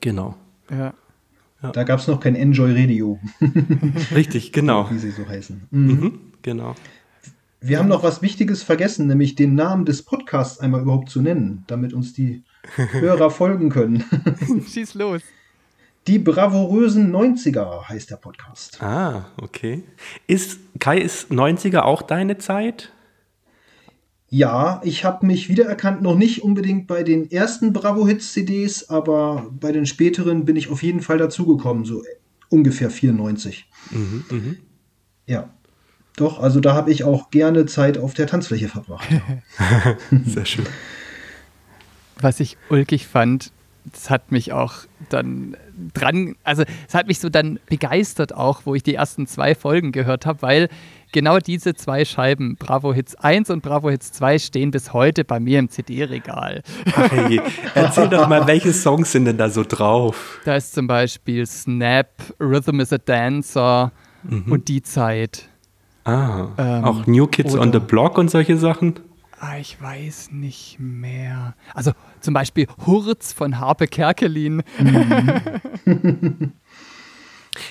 Genau. 0.00 0.34
Ja. 0.70 0.94
Ja. 1.62 1.72
Da 1.72 1.84
gab 1.84 2.00
es 2.00 2.06
noch 2.06 2.20
kein 2.20 2.34
Enjoy 2.34 2.72
Radio. 2.72 3.18
Richtig, 4.14 4.52
genau. 4.52 4.90
Wie 4.90 4.98
sie 4.98 5.10
so 5.10 5.26
heißen. 5.26 5.68
Mhm. 5.70 5.88
Mhm, 5.88 6.20
genau. 6.42 6.74
Wir 7.60 7.78
haben 7.78 7.88
noch 7.88 8.02
was 8.02 8.20
Wichtiges 8.22 8.62
vergessen, 8.62 9.06
nämlich 9.06 9.34
den 9.34 9.54
Namen 9.54 9.86
des 9.86 10.02
Podcasts 10.02 10.60
einmal 10.60 10.82
überhaupt 10.82 11.08
zu 11.08 11.22
nennen, 11.22 11.64
damit 11.66 11.94
uns 11.94 12.12
die 12.12 12.42
Hörer 12.76 13.30
folgen 13.30 13.70
können. 13.70 14.04
Schieß 14.68 14.94
los. 14.94 15.22
Die 16.06 16.20
bravourösen 16.20 17.12
90er 17.12 17.88
heißt 17.88 18.10
der 18.10 18.16
Podcast. 18.16 18.80
Ah, 18.80 19.26
okay. 19.42 19.82
Ist, 20.28 20.60
Kai, 20.78 20.98
ist 20.98 21.32
90er 21.32 21.80
auch 21.80 22.02
deine 22.02 22.38
Zeit? 22.38 22.92
Ja, 24.28 24.80
ich 24.84 25.04
habe 25.04 25.24
mich 25.24 25.48
wiedererkannt, 25.48 26.02
noch 26.02 26.16
nicht 26.16 26.42
unbedingt 26.42 26.88
bei 26.88 27.04
den 27.04 27.30
ersten 27.30 27.72
Bravo 27.72 28.06
Hits 28.06 28.32
CDs, 28.32 28.88
aber 28.90 29.50
bei 29.60 29.70
den 29.70 29.86
späteren 29.86 30.44
bin 30.44 30.56
ich 30.56 30.68
auf 30.68 30.82
jeden 30.82 31.00
Fall 31.00 31.18
dazugekommen, 31.18 31.84
so 31.84 32.02
ungefähr 32.48 32.90
94. 32.90 33.66
Mhm, 33.90 34.24
mh. 34.30 34.54
Ja. 35.26 35.50
Doch, 36.16 36.40
also 36.40 36.60
da 36.60 36.74
habe 36.74 36.90
ich 36.90 37.04
auch 37.04 37.30
gerne 37.30 37.66
Zeit 37.66 37.98
auf 37.98 38.14
der 38.14 38.26
Tanzfläche 38.26 38.68
verbracht. 38.68 39.06
Sehr 40.24 40.46
schön. 40.46 40.66
Was 42.18 42.40
ich 42.40 42.56
ulkig 42.70 43.06
fand, 43.06 43.52
das 43.84 44.10
hat 44.10 44.32
mich 44.32 44.52
auch 44.52 44.74
dann 45.10 45.56
dran, 45.94 46.34
also 46.42 46.64
es 46.88 46.94
hat 46.94 47.06
mich 47.06 47.20
so 47.20 47.28
dann 47.28 47.60
begeistert 47.66 48.34
auch, 48.34 48.62
wo 48.64 48.74
ich 48.74 48.82
die 48.82 48.94
ersten 48.94 49.26
zwei 49.26 49.54
Folgen 49.54 49.92
gehört 49.92 50.26
habe, 50.26 50.42
weil 50.42 50.68
genau 51.16 51.38
diese 51.38 51.74
zwei 51.74 52.04
Scheiben, 52.04 52.56
Bravo 52.56 52.92
Hits 52.92 53.14
1 53.14 53.48
und 53.48 53.62
Bravo 53.62 53.88
Hits 53.88 54.12
2, 54.12 54.38
stehen 54.38 54.70
bis 54.70 54.92
heute 54.92 55.24
bei 55.24 55.40
mir 55.40 55.58
im 55.60 55.70
CD-Regal. 55.70 56.62
Hey, 56.94 57.40
erzähl 57.74 58.10
doch 58.10 58.28
mal, 58.28 58.46
welche 58.46 58.70
Songs 58.74 59.12
sind 59.12 59.24
denn 59.24 59.38
da 59.38 59.48
so 59.48 59.64
drauf? 59.66 60.40
Da 60.44 60.56
ist 60.56 60.74
zum 60.74 60.86
Beispiel 60.86 61.46
Snap, 61.46 62.10
Rhythm 62.38 62.80
is 62.80 62.92
a 62.92 62.98
Dancer 62.98 63.92
mhm. 64.24 64.52
und 64.52 64.68
Die 64.68 64.82
Zeit. 64.82 65.48
Ah, 66.04 66.48
ähm, 66.58 66.84
auch 66.84 67.06
New 67.06 67.26
Kids 67.28 67.54
on 67.54 67.72
the 67.72 67.78
Block 67.78 68.18
und 68.18 68.30
solche 68.30 68.58
Sachen? 68.58 69.00
Ah, 69.40 69.56
ich 69.58 69.80
weiß 69.80 70.32
nicht 70.32 70.76
mehr. 70.78 71.54
Also 71.72 71.92
zum 72.20 72.34
Beispiel 72.34 72.66
Hurz 72.84 73.32
von 73.32 73.58
Harpe 73.58 73.86
Kerkelin. 73.86 74.62
Mhm. 74.78 76.52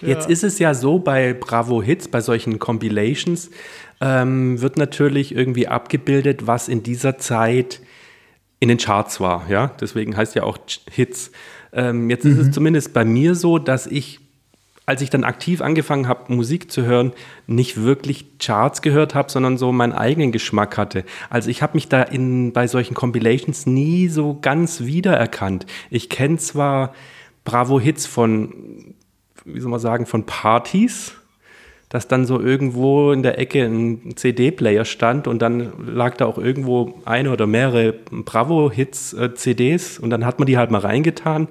Jetzt 0.02 0.26
ja. 0.26 0.32
ist 0.32 0.44
es 0.44 0.60
ja 0.60 0.74
so 0.74 1.00
bei 1.00 1.34
Bravo 1.34 1.82
Hits, 1.82 2.08
bei 2.08 2.22
solchen 2.22 2.60
Compilations, 2.60 3.52
ähm, 4.02 4.62
wird 4.62 4.78
natürlich 4.78 5.36
irgendwie 5.36 5.68
abgebildet, 5.68 6.48
was 6.48 6.68
in 6.68 6.84
dieser 6.84 7.18
Zeit 7.18 7.82
in 8.60 8.70
den 8.70 8.78
Charts 8.78 9.20
war. 9.20 9.46
Ja, 9.50 9.72
deswegen 9.80 10.16
heißt 10.18 10.36
ja 10.36 10.44
auch 10.44 10.58
Hits. 10.92 11.32
Ähm, 11.74 12.10
jetzt 12.10 12.26
mhm. 12.26 12.32
ist 12.32 12.38
es 12.38 12.48
mhm. 12.48 12.54
zumindest 12.54 12.94
bei 12.94 13.06
mir 13.06 13.36
so, 13.36 13.60
dass 13.60 13.88
ich 13.88 14.20
als 14.86 15.02
ich 15.02 15.10
dann 15.10 15.24
aktiv 15.24 15.62
angefangen 15.62 16.08
habe, 16.08 16.34
Musik 16.34 16.72
zu 16.72 16.84
hören, 16.84 17.14
nicht 17.48 17.82
wirklich 17.82 18.38
Charts 18.38 18.82
gehört 18.82 19.16
habe, 19.16 19.32
sondern 19.32 19.58
so 19.58 19.72
meinen 19.72 19.94
eigenen 19.94 20.32
Geschmack 20.32 20.78
hatte. 20.78 21.04
Also 21.30 21.50
ich 21.50 21.62
habe 21.62 21.74
mich 21.74 21.90
da 21.90 22.04
in, 22.04 22.54
bei 22.54 22.68
solchen 22.68 22.94
Compilations 22.94 23.66
nie 23.66 24.08
so 24.10 24.38
ganz 24.40 24.82
wiedererkannt. 24.82 25.66
Ich 25.90 26.10
kenne 26.10 26.38
zwar 26.38 26.94
Bravo-Hits 27.46 28.06
von, 28.06 28.94
wie 29.46 29.60
soll 29.60 29.72
man 29.72 29.80
sagen, 29.80 30.06
von 30.06 30.26
Partys, 30.26 31.14
dass 31.90 32.08
dann 32.08 32.26
so 32.26 32.42
irgendwo 32.42 33.12
in 33.12 33.24
der 33.24 33.40
Ecke 33.40 33.64
ein 33.64 34.18
CD-Player 34.18 34.86
stand 34.86 35.28
und 35.28 35.42
dann 35.42 35.72
lag 35.86 36.18
da 36.18 36.26
auch 36.26 36.38
irgendwo 36.38 37.00
eine 37.06 37.32
oder 37.32 37.48
mehrere 37.48 37.94
Bravo-Hits-CDs 38.12 40.00
äh, 40.00 40.02
und 40.02 40.10
dann 40.10 40.26
hat 40.26 40.40
man 40.40 40.48
die 40.48 40.58
halt 40.58 40.72
mal 40.72 40.82
reingetan. 40.82 41.48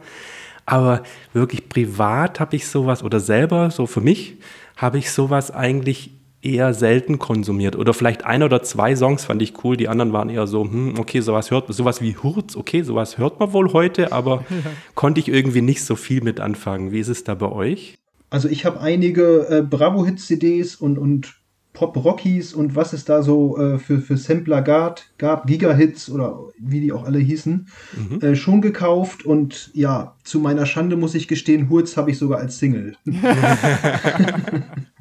Aber 0.67 1.03
wirklich 1.33 1.69
privat 1.69 2.41
habe 2.41 2.57
ich 2.57 2.67
sowas 2.67 3.03
oder 3.03 3.21
selber, 3.21 3.71
so 3.71 3.87
für 3.87 4.01
mich, 4.01 4.37
habe 4.77 4.99
ich 4.99 5.11
sowas 5.11 5.51
eigentlich 5.51 6.11
eher 6.45 6.75
selten 6.75 7.19
konsumiert. 7.19 7.77
Oder 7.77 7.95
vielleicht 7.95 8.25
ein 8.25 8.43
oder 8.43 8.63
zwei 8.63 8.95
Songs 8.95 9.25
fand 9.25 9.43
ich 9.43 9.65
cool, 9.65 9.77
die 9.77 9.89
anderen 9.89 10.13
waren 10.13 10.29
eher 10.29 10.47
so, 10.47 10.65
hm, 10.65 10.95
okay, 10.99 11.21
sowas 11.21 11.51
hört 11.51 11.73
sowas 11.73 12.01
wie 12.03 12.17
Hurz, 12.17 12.57
okay, 12.57 12.83
sowas 12.83 13.19
hört 13.19 13.41
man 13.41 13.53
wohl 13.53 13.73
heute, 13.73 14.13
aber 14.13 14.45
konnte 14.95 15.21
ich 15.21 15.29
irgendwie 15.29 15.63
nicht 15.63 15.83
so 15.83 15.97
viel 15.97 16.23
mit 16.23 16.41
anfangen. 16.41 16.93
Wie 16.93 17.01
ist 17.01 17.09
es 17.09 17.25
da 17.25 17.35
bei 17.35 17.51
euch? 17.51 17.97
Also 18.31 18.49
ich 18.49 18.65
habe 18.67 18.81
einige 18.81 19.47
äh, 19.49 19.63
Bravo-Hit-CDs 19.63 20.77
und, 20.77 20.99
und 20.99 21.35
Pop-Rockies 21.73 22.55
und 22.55 22.77
was 22.77 22.93
es 22.93 23.05
da 23.05 23.23
so 23.23 23.59
äh, 23.59 23.79
für, 23.79 24.01
für 24.01 24.17
Sampler 24.17 24.63
gab, 24.63 25.03
gab, 25.19 25.47
Giga-Hits 25.47 26.09
oder 26.11 26.39
wie 26.59 26.81
die 26.81 26.93
auch 26.93 27.05
alle 27.05 27.19
hießen, 27.19 27.69
mhm. 28.11 28.21
äh, 28.21 28.37
schon 28.37 28.61
gekauft. 28.61 29.25
Und 29.27 29.71
ja, 29.75 30.17
zu 30.23 30.39
meiner 30.39 30.67
Schande 30.67 30.97
muss 30.97 31.15
ich 31.15 31.29
gestehen, 31.29 31.69
Hurz 31.69 31.97
habe 31.97 32.11
ich 32.11 32.19
sogar 32.19 32.39
als 32.39 32.59
Single. 32.59 32.97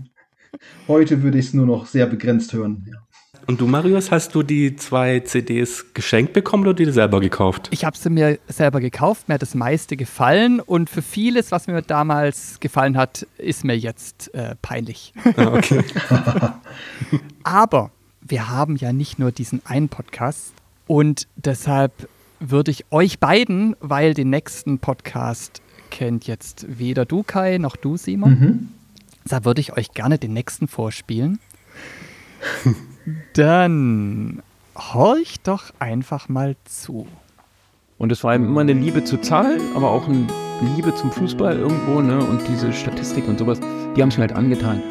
Heute 0.88 1.24
würde 1.24 1.38
ich 1.38 1.48
es 1.48 1.54
nur 1.54 1.66
noch 1.66 1.86
sehr 1.86 2.06
begrenzt 2.06 2.54
hören. 2.54 2.86
Ja. 2.90 2.98
Und 3.46 3.60
du, 3.60 3.68
Marius, 3.68 4.10
hast 4.10 4.36
du 4.36 4.44
die 4.44 4.76
zwei 4.78 5.20
CDs 5.20 5.94
geschenkt 5.94 6.32
bekommen 6.32 6.64
oder 6.64 6.74
die 6.74 6.90
selber 6.92 7.20
gekauft? 7.20 7.68
Ich 7.72 7.84
habe 7.84 7.98
sie 7.98 8.10
mir 8.10 8.40
selber 8.48 8.80
gekauft. 8.80 9.28
Mir 9.28 9.36
hat 9.36 9.42
das 9.42 9.54
meiste 9.54 9.98
gefallen. 9.98 10.62
Und 10.62 10.90
für 10.90 11.02
vieles, 11.02 11.52
was 11.52 11.68
mir 11.68 11.82
damals 11.82 12.60
gefallen 12.62 12.96
hat, 12.96 13.28
ist 13.38 13.66
mir 13.66 13.78
jetzt 13.78 14.34
äh, 14.34 14.56
peinlich. 14.62 15.14
Ah, 15.36 15.54
okay. 15.54 15.84
Aber 17.44 17.92
wir 18.22 18.50
haben 18.50 18.78
ja 18.78 18.94
nicht 18.94 19.20
nur 19.20 19.32
diesen 19.34 19.62
einen 19.66 19.90
Podcast. 19.90 20.54
Und 20.88 21.28
deshalb 21.36 22.08
würde 22.40 22.72
ich 22.72 22.86
euch 22.92 23.20
beiden, 23.20 23.76
weil 23.82 24.14
den 24.14 24.30
nächsten 24.30 24.80
Podcast 24.80 25.62
kennt 25.90 26.28
jetzt 26.28 26.66
weder 26.70 27.06
du, 27.06 27.24
Kai, 27.24 27.58
noch 27.58 27.76
du, 27.76 27.98
Simon. 27.98 28.32
Mhm. 28.32 28.70
Da 29.26 29.46
würde 29.46 29.62
ich 29.62 29.78
euch 29.78 29.92
gerne 29.92 30.18
den 30.18 30.34
nächsten 30.34 30.68
vorspielen. 30.68 31.40
Dann 33.34 34.42
horch 34.76 35.40
doch 35.44 35.74
einfach 35.80 36.30
mal 36.30 36.56
zu. 36.66 37.08
Und 37.98 38.12
es 38.12 38.24
war 38.24 38.32
einem 38.32 38.46
immer 38.46 38.62
eine 38.62 38.74
Liebe 38.74 39.04
zur 39.04 39.22
Zahl, 39.22 39.60
aber 39.76 39.92
auch 39.92 40.08
eine 40.08 40.28
Liebe 40.76 40.94
zum 40.96 41.12
Fußball 41.12 41.58
irgendwo, 41.58 42.02
ne? 42.02 42.20
Und 42.20 42.42
diese 42.48 42.74
Statistik 42.74 43.28
und 43.28 43.40
sowas, 43.40 43.60
die 43.96 44.02
haben 44.02 44.10
es 44.10 44.18
mir 44.18 44.24
halt 44.24 44.34
angetan. 44.34 44.82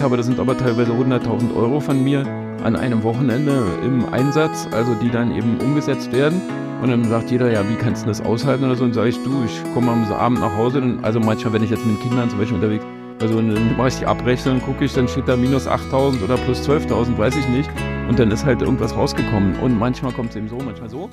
Aber 0.00 0.16
das 0.16 0.26
sind 0.26 0.38
aber 0.38 0.56
teilweise 0.56 0.92
100.000 0.92 1.54
Euro 1.56 1.80
von 1.80 2.02
mir 2.04 2.43
an 2.64 2.76
einem 2.76 3.02
Wochenende 3.02 3.64
im 3.84 4.08
Einsatz, 4.12 4.68
also 4.72 4.94
die 4.94 5.10
dann 5.10 5.36
eben 5.36 5.58
umgesetzt 5.58 6.12
werden. 6.12 6.40
Und 6.82 6.90
dann 6.90 7.04
sagt 7.04 7.30
jeder, 7.30 7.50
ja, 7.50 7.68
wie 7.68 7.76
kannst 7.76 8.02
du 8.02 8.08
das 8.08 8.20
aushalten 8.20 8.64
oder 8.64 8.74
so? 8.74 8.84
Und 8.84 8.94
sage 8.94 9.08
ich, 9.08 9.22
du, 9.22 9.44
ich 9.44 9.62
komme 9.72 9.92
am 9.92 10.04
Abend 10.12 10.40
nach 10.40 10.56
Hause. 10.56 10.82
Also 11.02 11.20
manchmal, 11.20 11.54
wenn 11.54 11.62
ich 11.62 11.70
jetzt 11.70 11.86
mit 11.86 11.96
den 11.96 12.08
Kindern 12.08 12.28
zum 12.28 12.38
Beispiel 12.38 12.56
unterwegs 12.56 12.84
also 13.20 13.36
dann 13.36 13.76
mache 13.76 13.88
ich 13.88 13.98
die 13.98 14.06
Abrechnung, 14.06 14.60
gucke 14.60 14.84
ich, 14.84 14.92
dann 14.92 15.06
steht 15.08 15.28
da 15.28 15.36
minus 15.36 15.68
8.000 15.68 16.22
oder 16.24 16.36
plus 16.36 16.68
12.000, 16.68 17.16
weiß 17.16 17.36
ich 17.36 17.48
nicht. 17.48 17.70
Und 18.08 18.18
dann 18.18 18.30
ist 18.30 18.44
halt 18.44 18.60
irgendwas 18.60 18.94
rausgekommen. 18.94 19.56
Und 19.60 19.78
manchmal 19.78 20.12
kommt 20.12 20.30
es 20.30 20.36
eben 20.36 20.48
so, 20.48 20.56
manchmal 20.56 20.90
so. 20.90 21.08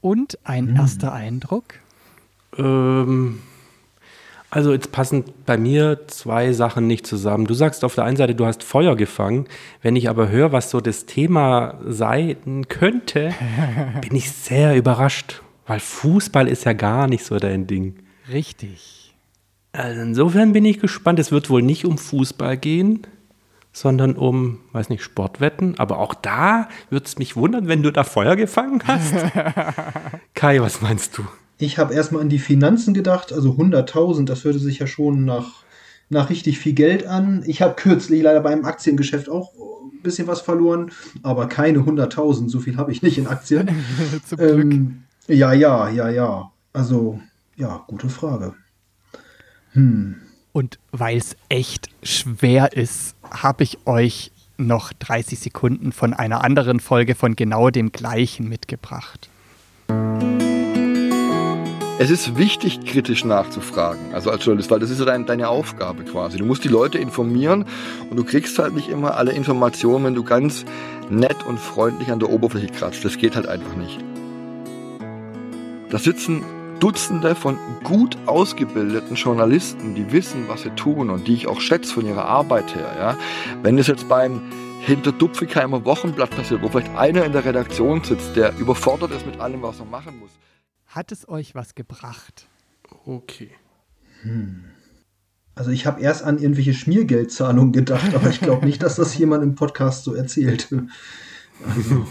Und 0.00 0.38
ein 0.44 0.68
hm. 0.68 0.76
erster 0.76 1.12
Eindruck? 1.12 1.64
Ähm, 2.56 3.40
also 4.52 4.70
jetzt 4.74 4.92
passen 4.92 5.24
bei 5.46 5.56
mir 5.56 6.06
zwei 6.08 6.52
Sachen 6.52 6.86
nicht 6.86 7.06
zusammen. 7.06 7.46
Du 7.46 7.54
sagst 7.54 7.84
auf 7.84 7.94
der 7.94 8.04
einen 8.04 8.18
Seite, 8.18 8.34
du 8.34 8.44
hast 8.44 8.62
Feuer 8.62 8.96
gefangen. 8.96 9.46
Wenn 9.80 9.96
ich 9.96 10.10
aber 10.10 10.28
höre, 10.28 10.52
was 10.52 10.70
so 10.70 10.82
das 10.82 11.06
Thema 11.06 11.80
sein 11.86 12.68
könnte, 12.68 13.32
bin 14.02 14.14
ich 14.14 14.30
sehr 14.30 14.76
überrascht. 14.76 15.40
Weil 15.66 15.80
Fußball 15.80 16.48
ist 16.48 16.64
ja 16.64 16.74
gar 16.74 17.08
nicht 17.08 17.24
so 17.24 17.38
dein 17.38 17.66
Ding. 17.66 17.94
Richtig. 18.30 19.14
Also 19.72 20.02
insofern 20.02 20.52
bin 20.52 20.66
ich 20.66 20.80
gespannt. 20.80 21.18
Es 21.18 21.32
wird 21.32 21.48
wohl 21.48 21.62
nicht 21.62 21.86
um 21.86 21.96
Fußball 21.96 22.58
gehen, 22.58 23.06
sondern 23.72 24.16
um, 24.16 24.58
weiß 24.72 24.90
nicht, 24.90 25.02
Sportwetten. 25.02 25.78
Aber 25.78 25.98
auch 25.98 26.12
da 26.12 26.68
würde 26.90 27.06
es 27.06 27.16
mich 27.16 27.36
wundern, 27.36 27.68
wenn 27.68 27.82
du 27.82 27.90
da 27.90 28.04
Feuer 28.04 28.36
gefangen 28.36 28.82
hast. 28.86 29.14
Kai, 30.34 30.60
was 30.60 30.82
meinst 30.82 31.16
du? 31.16 31.24
Ich 31.62 31.78
habe 31.78 31.94
erstmal 31.94 32.22
an 32.22 32.28
die 32.28 32.40
Finanzen 32.40 32.92
gedacht, 32.92 33.32
also 33.32 33.52
100.000, 33.52 34.24
das 34.24 34.42
hörte 34.42 34.58
sich 34.58 34.80
ja 34.80 34.88
schon 34.88 35.24
nach, 35.24 35.62
nach 36.08 36.28
richtig 36.28 36.58
viel 36.58 36.72
Geld 36.72 37.06
an. 37.06 37.44
Ich 37.46 37.62
habe 37.62 37.76
kürzlich 37.76 38.20
leider 38.20 38.40
beim 38.40 38.64
Aktiengeschäft 38.64 39.28
auch 39.28 39.52
ein 39.84 40.02
bisschen 40.02 40.26
was 40.26 40.40
verloren, 40.40 40.90
aber 41.22 41.46
keine 41.46 41.78
100.000, 41.78 42.48
so 42.48 42.58
viel 42.58 42.76
habe 42.78 42.90
ich 42.90 43.02
nicht 43.02 43.16
in 43.16 43.28
Aktien. 43.28 43.70
Zum 44.26 44.38
Glück. 44.38 44.72
Ähm, 44.72 45.02
ja, 45.28 45.52
ja, 45.52 45.88
ja, 45.88 46.08
ja. 46.08 46.50
Also, 46.72 47.20
ja, 47.54 47.84
gute 47.86 48.08
Frage. 48.08 48.54
Hm. 49.70 50.16
Und 50.50 50.80
weil 50.90 51.16
es 51.16 51.36
echt 51.48 51.90
schwer 52.02 52.72
ist, 52.72 53.14
habe 53.30 53.62
ich 53.62 53.78
euch 53.86 54.32
noch 54.56 54.92
30 54.94 55.38
Sekunden 55.38 55.92
von 55.92 56.12
einer 56.12 56.42
anderen 56.42 56.80
Folge 56.80 57.14
von 57.14 57.36
genau 57.36 57.70
dem 57.70 57.92
gleichen 57.92 58.48
mitgebracht. 58.48 59.28
Es 62.02 62.10
ist 62.10 62.36
wichtig, 62.36 62.84
kritisch 62.84 63.24
nachzufragen, 63.24 64.12
also 64.12 64.32
als 64.32 64.44
Journalist, 64.44 64.72
weil 64.72 64.80
das 64.80 64.90
ist 64.90 64.98
ja 64.98 65.04
dein, 65.04 65.24
deine 65.24 65.48
Aufgabe 65.48 66.02
quasi. 66.02 66.36
Du 66.36 66.44
musst 66.44 66.64
die 66.64 66.68
Leute 66.68 66.98
informieren 66.98 67.64
und 68.10 68.16
du 68.16 68.24
kriegst 68.24 68.58
halt 68.58 68.74
nicht 68.74 68.88
immer 68.88 69.16
alle 69.16 69.30
Informationen, 69.30 70.06
wenn 70.06 70.14
du 70.16 70.24
ganz 70.24 70.64
nett 71.10 71.46
und 71.46 71.60
freundlich 71.60 72.10
an 72.10 72.18
der 72.18 72.30
Oberfläche 72.30 72.66
kratzt. 72.66 73.04
Das 73.04 73.18
geht 73.18 73.36
halt 73.36 73.46
einfach 73.46 73.76
nicht. 73.76 74.00
Da 75.90 75.98
sitzen 75.98 76.42
Dutzende 76.80 77.36
von 77.36 77.56
gut 77.84 78.18
ausgebildeten 78.26 79.14
Journalisten, 79.14 79.94
die 79.94 80.10
wissen, 80.10 80.48
was 80.48 80.62
sie 80.62 80.70
tun 80.70 81.08
und 81.08 81.28
die 81.28 81.34
ich 81.34 81.46
auch 81.46 81.60
schätze 81.60 81.94
von 81.94 82.04
ihrer 82.04 82.24
Arbeit 82.24 82.74
her. 82.74 82.90
Ja. 82.98 83.16
Wenn 83.62 83.78
es 83.78 83.86
jetzt 83.86 84.08
beim 84.08 84.40
Hinterdupfigheimer 84.80 85.84
Wochenblatt 85.84 86.30
passiert, 86.30 86.62
wo 86.62 86.68
vielleicht 86.68 86.96
einer 86.96 87.24
in 87.24 87.30
der 87.30 87.44
Redaktion 87.44 88.02
sitzt, 88.02 88.34
der 88.34 88.58
überfordert 88.58 89.12
ist 89.12 89.24
mit 89.24 89.38
allem, 89.38 89.62
was 89.62 89.78
er 89.78 89.86
machen 89.86 90.18
muss. 90.18 90.30
Hat 90.92 91.10
es 91.10 91.26
euch 91.26 91.54
was 91.54 91.74
gebracht? 91.74 92.46
Okay. 93.06 93.50
Hm. 94.20 94.64
Also 95.54 95.70
ich 95.70 95.86
habe 95.86 96.02
erst 96.02 96.22
an 96.22 96.38
irgendwelche 96.38 96.74
Schmiergeldzahlungen 96.74 97.72
gedacht, 97.72 98.14
aber 98.14 98.28
ich 98.28 98.40
glaube 98.40 98.66
nicht, 98.66 98.82
dass 98.82 98.96
das 98.96 99.16
jemand 99.18 99.42
im 99.42 99.54
Podcast 99.54 100.04
so 100.04 100.14
erzählt. 100.14 100.68
Also, 101.66 102.06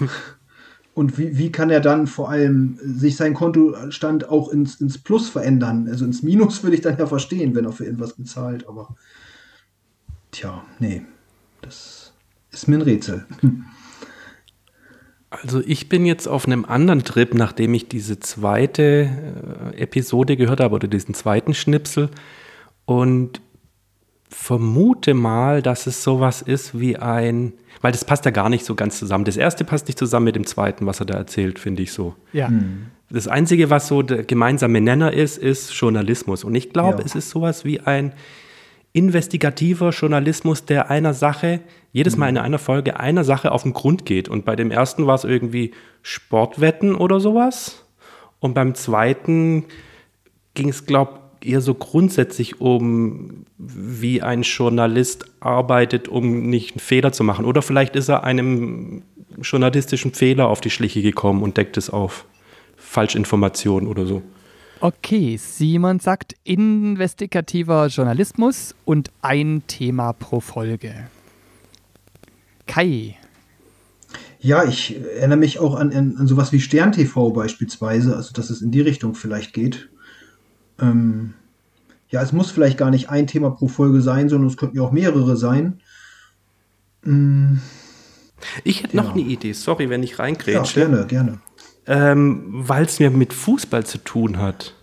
und 0.95 1.19
wie, 1.19 1.37
wie 1.37 1.51
kann 1.51 1.69
er 1.69 1.79
dann 1.79 2.07
vor 2.07 2.31
allem 2.31 2.79
sich 2.83 3.17
sein 3.17 3.35
Kontostand 3.35 4.27
auch 4.29 4.49
ins, 4.49 4.81
ins 4.81 4.97
Plus 4.97 5.29
verändern? 5.29 5.87
Also 5.87 6.03
ins 6.03 6.23
Minus 6.23 6.63
würde 6.63 6.75
ich 6.75 6.81
dann 6.81 6.97
ja 6.97 7.05
verstehen, 7.05 7.53
wenn 7.53 7.65
er 7.65 7.73
für 7.73 7.85
irgendwas 7.85 8.13
bezahlt, 8.13 8.67
aber 8.67 8.95
tja, 10.31 10.65
nee, 10.79 11.05
das 11.61 12.13
ist 12.49 12.67
mir 12.67 12.77
ein 12.77 12.81
Rätsel. 12.81 13.27
Also 15.31 15.61
ich 15.65 15.87
bin 15.89 16.05
jetzt 16.05 16.27
auf 16.27 16.45
einem 16.45 16.65
anderen 16.65 17.03
Trip, 17.03 17.33
nachdem 17.33 17.73
ich 17.73 17.87
diese 17.87 18.19
zweite 18.19 19.09
äh, 19.73 19.77
Episode 19.81 20.35
gehört 20.35 20.59
habe 20.59 20.75
oder 20.75 20.87
diesen 20.89 21.13
zweiten 21.15 21.53
Schnipsel 21.53 22.09
und 22.85 23.41
vermute 24.29 25.13
mal, 25.13 25.61
dass 25.61 25.87
es 25.87 26.03
sowas 26.03 26.41
ist 26.41 26.79
wie 26.79 26.97
ein, 26.97 27.53
weil 27.81 27.91
das 27.93 28.05
passt 28.05 28.25
ja 28.25 28.31
gar 28.31 28.49
nicht 28.49 28.65
so 28.65 28.75
ganz 28.75 28.99
zusammen. 28.99 29.23
Das 29.25 29.37
erste 29.37 29.63
passt 29.63 29.87
nicht 29.87 29.97
zusammen 29.97 30.25
mit 30.25 30.35
dem 30.35 30.45
zweiten, 30.45 30.85
was 30.85 30.99
er 30.99 31.05
da 31.05 31.13
erzählt, 31.15 31.59
finde 31.59 31.83
ich 31.83 31.91
so. 31.93 32.15
Ja. 32.33 32.49
Das 33.09 33.27
Einzige, 33.27 33.69
was 33.69 33.87
so 33.87 34.01
der 34.03 34.23
gemeinsame 34.23 34.79
Nenner 34.79 35.11
ist, 35.13 35.37
ist 35.37 35.71
Journalismus. 35.73 36.43
Und 36.45 36.55
ich 36.55 36.71
glaube, 36.71 36.99
Ja. 36.99 37.05
es 37.05 37.15
ist 37.15 37.29
sowas 37.29 37.65
wie 37.65 37.79
ein 37.81 38.13
investigativer 38.93 39.91
Journalismus, 39.91 40.65
der 40.65 40.89
einer 40.89 41.13
Sache, 41.13 41.61
jedes 41.91 42.17
Mal 42.17 42.29
in 42.29 42.37
einer 42.37 42.59
Folge 42.59 42.99
einer 42.99 43.23
Sache 43.23 43.51
auf 43.51 43.63
den 43.63 43.73
Grund 43.73 44.05
geht. 44.05 44.29
Und 44.29 44.45
bei 44.45 44.55
dem 44.55 44.71
ersten 44.71 45.07
war 45.07 45.15
es 45.15 45.23
irgendwie 45.23 45.71
Sportwetten 46.01 46.95
oder 46.95 47.19
sowas. 47.19 47.85
Und 48.39 48.53
beim 48.53 48.75
zweiten 48.75 49.65
ging 50.53 50.69
es, 50.69 50.85
glaube 50.85 51.13
ich, 51.13 51.21
eher 51.43 51.61
so 51.61 51.73
grundsätzlich 51.73 52.61
um, 52.61 53.45
wie 53.57 54.21
ein 54.21 54.43
Journalist 54.43 55.25
arbeitet, 55.39 56.07
um 56.07 56.49
nicht 56.49 56.73
einen 56.73 56.79
Fehler 56.79 57.11
zu 57.11 57.23
machen. 57.23 57.45
Oder 57.45 57.61
vielleicht 57.61 57.95
ist 57.95 58.09
er 58.09 58.23
einem 58.23 59.03
journalistischen 59.41 60.13
Fehler 60.13 60.47
auf 60.47 60.61
die 60.61 60.69
Schliche 60.69 61.01
gekommen 61.01 61.41
und 61.41 61.57
deckt 61.57 61.77
es 61.77 61.89
auf. 61.89 62.25
Falschinformationen 62.77 63.87
oder 63.87 64.05
so. 64.05 64.21
Okay, 64.83 65.37
Simon 65.37 65.99
sagt 65.99 66.35
investigativer 66.43 67.85
Journalismus 67.87 68.73
und 68.83 69.11
ein 69.21 69.61
Thema 69.67 70.11
pro 70.13 70.39
Folge. 70.39 70.95
Kai, 72.65 73.15
Ja, 74.39 74.63
ich 74.63 74.95
erinnere 75.17 75.37
mich 75.37 75.59
auch 75.59 75.75
an, 75.75 75.93
an, 75.93 76.15
an 76.17 76.27
sowas 76.27 76.51
wie 76.51 76.59
Stern 76.59 76.93
TV 76.93 77.29
beispielsweise, 77.31 78.15
also 78.15 78.33
dass 78.33 78.49
es 78.49 78.61
in 78.63 78.71
die 78.71 78.81
Richtung 78.81 79.13
vielleicht 79.13 79.53
geht. 79.53 79.89
Ähm, 80.79 81.35
ja, 82.09 82.23
es 82.23 82.31
muss 82.33 82.49
vielleicht 82.49 82.77
gar 82.79 82.89
nicht 82.89 83.09
ein 83.09 83.27
Thema 83.27 83.51
pro 83.51 83.67
Folge 83.67 84.01
sein, 84.01 84.29
sondern 84.29 84.49
es 84.49 84.57
könnten 84.57 84.77
ja 84.77 84.81
auch 84.83 84.91
mehrere 84.91 85.37
sein. 85.37 85.79
Mm, 87.03 87.57
Ich 88.63 88.81
hätte 88.81 88.97
noch 88.97 89.05
Ja. 89.05 89.11
eine 89.11 89.21
Idee, 89.21 89.53
sorry, 89.53 89.89
wenn 89.91 90.01
ich 90.01 90.11
ja, 90.11 90.17
reingrätsche, 90.17 90.79
gerne, 90.79 91.05
gerne. 91.05 91.39
Ähm, 91.87 92.43
weil 92.51 92.85
es 92.85 92.99
mir 92.99 93.09
mit 93.09 93.33
Fußball 93.33 93.85
zu 93.85 93.97
tun 93.97 94.37
hat. 94.37 94.73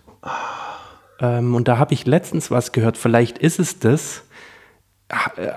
Ähm, 1.21 1.55
und 1.55 1.69
da 1.69 1.79
habe 1.79 1.95
ich 1.95 2.07
letztens 2.07 2.51
was 2.51 2.73
gehört, 2.73 2.97
vielleicht 2.97 3.39
ist 3.39 3.59
es 3.59 3.79
das. 3.79 4.25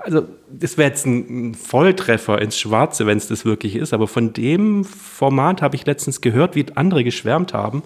Also, 0.02 0.26
das 0.50 0.78
wäre 0.78 0.88
jetzt 0.88 1.04
ein, 1.04 1.54
Volltreffer 1.54 2.40
ins 2.40 2.58
Schwarze, 2.58 3.06
wenn 3.06 3.18
es 3.18 3.28
das 3.28 3.44
wirklich 3.44 3.76
ist, 3.76 3.92
aber 3.92 4.08
von 4.08 4.32
dem 4.32 4.82
Format 4.84 5.60
habe 5.60 5.76
ich 5.76 5.84
letztens 5.84 6.22
gehört, 6.22 6.54
wie 6.54 6.64
andere 6.74 7.04
geschwärmt 7.04 7.52
haben. 7.52 7.82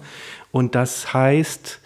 Und 0.51 0.75
das 0.75 1.13
heißt 1.13 1.81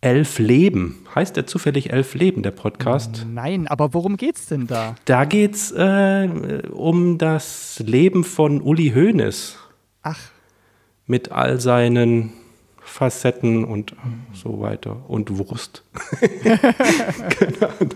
Elf 0.00 0.38
Leben. 0.38 1.06
Heißt 1.14 1.36
der 1.36 1.46
zufällig 1.46 1.92
Elf 1.92 2.14
Leben, 2.14 2.42
der 2.42 2.50
Podcast? 2.50 3.24
nein, 3.30 3.68
aber 3.68 3.94
worum 3.94 4.16
geht's 4.16 4.46
denn 4.46 4.66
da? 4.66 4.96
Da 5.04 5.24
geht 5.24 5.54
es 5.54 5.70
äh, 5.70 6.28
um 6.72 7.16
das 7.16 7.80
Leben 7.86 8.24
von 8.24 8.60
Uli 8.60 8.92
Hoeneß 8.94 9.58
Ach, 10.02 10.18
mit 11.06 11.32
all 11.32 11.60
seinen 11.60 12.32
Facetten 12.80 13.64
und 13.64 13.94
so 14.32 14.60
weiter 14.60 14.96
und 15.08 15.36
Wurst. 15.38 15.82
Keine 17.30 17.68
Ahnung. 17.68 17.94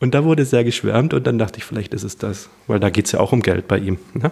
Und 0.00 0.14
da 0.14 0.24
wurde 0.24 0.44
sehr 0.44 0.64
geschwärmt 0.64 1.14
und 1.14 1.26
dann 1.26 1.38
dachte 1.38 1.58
ich, 1.58 1.64
vielleicht 1.64 1.94
ist 1.94 2.02
es 2.02 2.18
das, 2.18 2.48
weil 2.66 2.80
da 2.80 2.90
geht 2.90 3.06
es 3.06 3.12
ja 3.12 3.20
auch 3.20 3.32
um 3.32 3.40
Geld 3.42 3.68
bei 3.68 3.78
ihm. 3.78 3.98
Ne? 4.14 4.30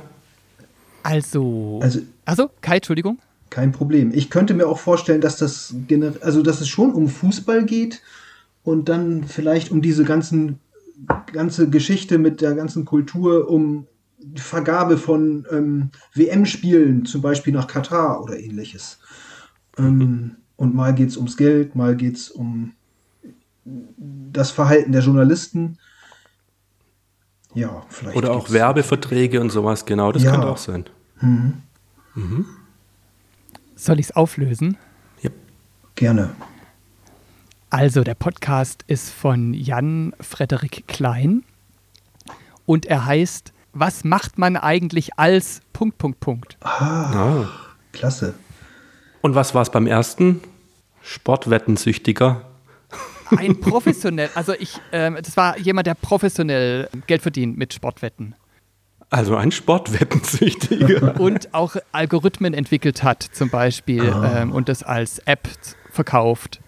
also. 1.03 1.81
Also 1.83 2.01
Also, 2.25 2.51
Kai, 2.61 2.77
Entschuldigung. 2.77 3.18
kein 3.51 3.72
Problem. 3.72 4.12
Ich 4.14 4.31
könnte 4.31 4.55
mir 4.55 4.66
auch 4.66 4.79
vorstellen, 4.79 5.20
dass 5.20 5.37
das 5.37 5.75
gener- 5.88 6.20
also 6.22 6.42
dass 6.42 6.61
es 6.61 6.68
schon 6.68 6.92
um 6.92 7.09
Fußball 7.09 7.64
geht 7.64 8.03
und 8.64 8.88
dann 8.88 9.25
vielleicht 9.25 9.70
um 9.70 9.83
diese 9.83 10.05
ganzen 10.05 10.59
ganze 11.33 11.68
Geschichte 11.68 12.18
mit 12.18 12.40
der 12.40 12.55
ganzen 12.55 12.85
Kultur 12.85 13.51
um 13.51 13.87
Vergabe 14.37 14.99
von 14.99 15.47
ähm, 15.51 15.91
WM-Spielen, 16.15 17.05
zum 17.07 17.23
Beispiel 17.23 17.53
nach 17.53 17.67
Katar 17.67 18.23
oder 18.23 18.39
ähnliches. 18.39 18.99
Ähm, 19.79 20.37
und 20.57 20.75
mal 20.75 20.95
geht 20.95 21.09
es 21.09 21.17
ums 21.17 21.37
Geld, 21.37 21.75
mal 21.75 21.97
geht 21.97 22.17
es 22.17 22.31
um 22.31 22.73
das 23.65 24.51
Verhalten 24.51 24.93
der 24.93 25.03
Journalisten. 25.03 25.79
Ja, 27.55 27.85
vielleicht. 27.89 28.17
Oder 28.17 28.33
auch 28.33 28.51
Werbeverträge 28.51 29.41
und 29.41 29.51
sowas, 29.51 29.85
genau, 29.85 30.13
das 30.13 30.23
Ja. 30.23 30.33
kann 30.33 30.45
auch 30.45 30.57
sein. 30.57 30.85
Soll 33.77 34.01
ich 34.01 34.07
es 34.07 34.17
auflösen? 34.17 34.77
Ja. 35.21 35.31
Gerne. 35.95 36.31
Also, 37.71 38.03
der 38.05 38.15
Podcast 38.15 38.85
ist 38.87 39.11
von 39.11 39.55
Jan 39.55 40.15
Frederik 40.21 40.85
Klein 40.89 41.45
und 42.67 42.87
er 42.87 43.07
heißt 43.07 43.53
Was 43.73 44.05
macht 44.05 44.39
man 44.39 44.57
eigentlich 44.57 45.19
als 45.19 45.63
Punkt, 45.73 45.99
Punkt, 45.99 46.21
Punkt? 46.21 46.57
Ah. 46.61 47.47
Klasse. 47.93 48.35
Und 49.23 49.35
was 49.35 49.55
war 49.55 49.63
es 49.63 49.71
beim 49.71 49.87
ersten? 49.87 50.43
Sportwettensüchtiger. 51.03 52.43
Ein 53.37 53.61
professionell, 53.61 54.29
also 54.35 54.53
ich, 54.53 54.79
ähm, 54.93 55.17
das 55.23 55.37
war 55.37 55.59
jemand, 55.59 55.87
der 55.87 55.95
professionell 55.95 56.89
Geld 57.07 57.23
verdient 57.23 57.57
mit 57.57 57.73
Sportwetten 57.73 58.35
Also 59.09 59.37
ein 59.37 59.51
Sportwettensüchtiger. 59.51 61.19
und 61.21 61.55
auch 61.55 61.77
Algorithmen 61.93 62.53
entwickelt 62.53 63.03
hat, 63.03 63.23
zum 63.23 63.49
Beispiel, 63.49 64.03
ähm, 64.05 64.53
und 64.53 64.69
das 64.69 64.83
als 64.83 65.19
App 65.21 65.49
verkauft. 65.91 66.61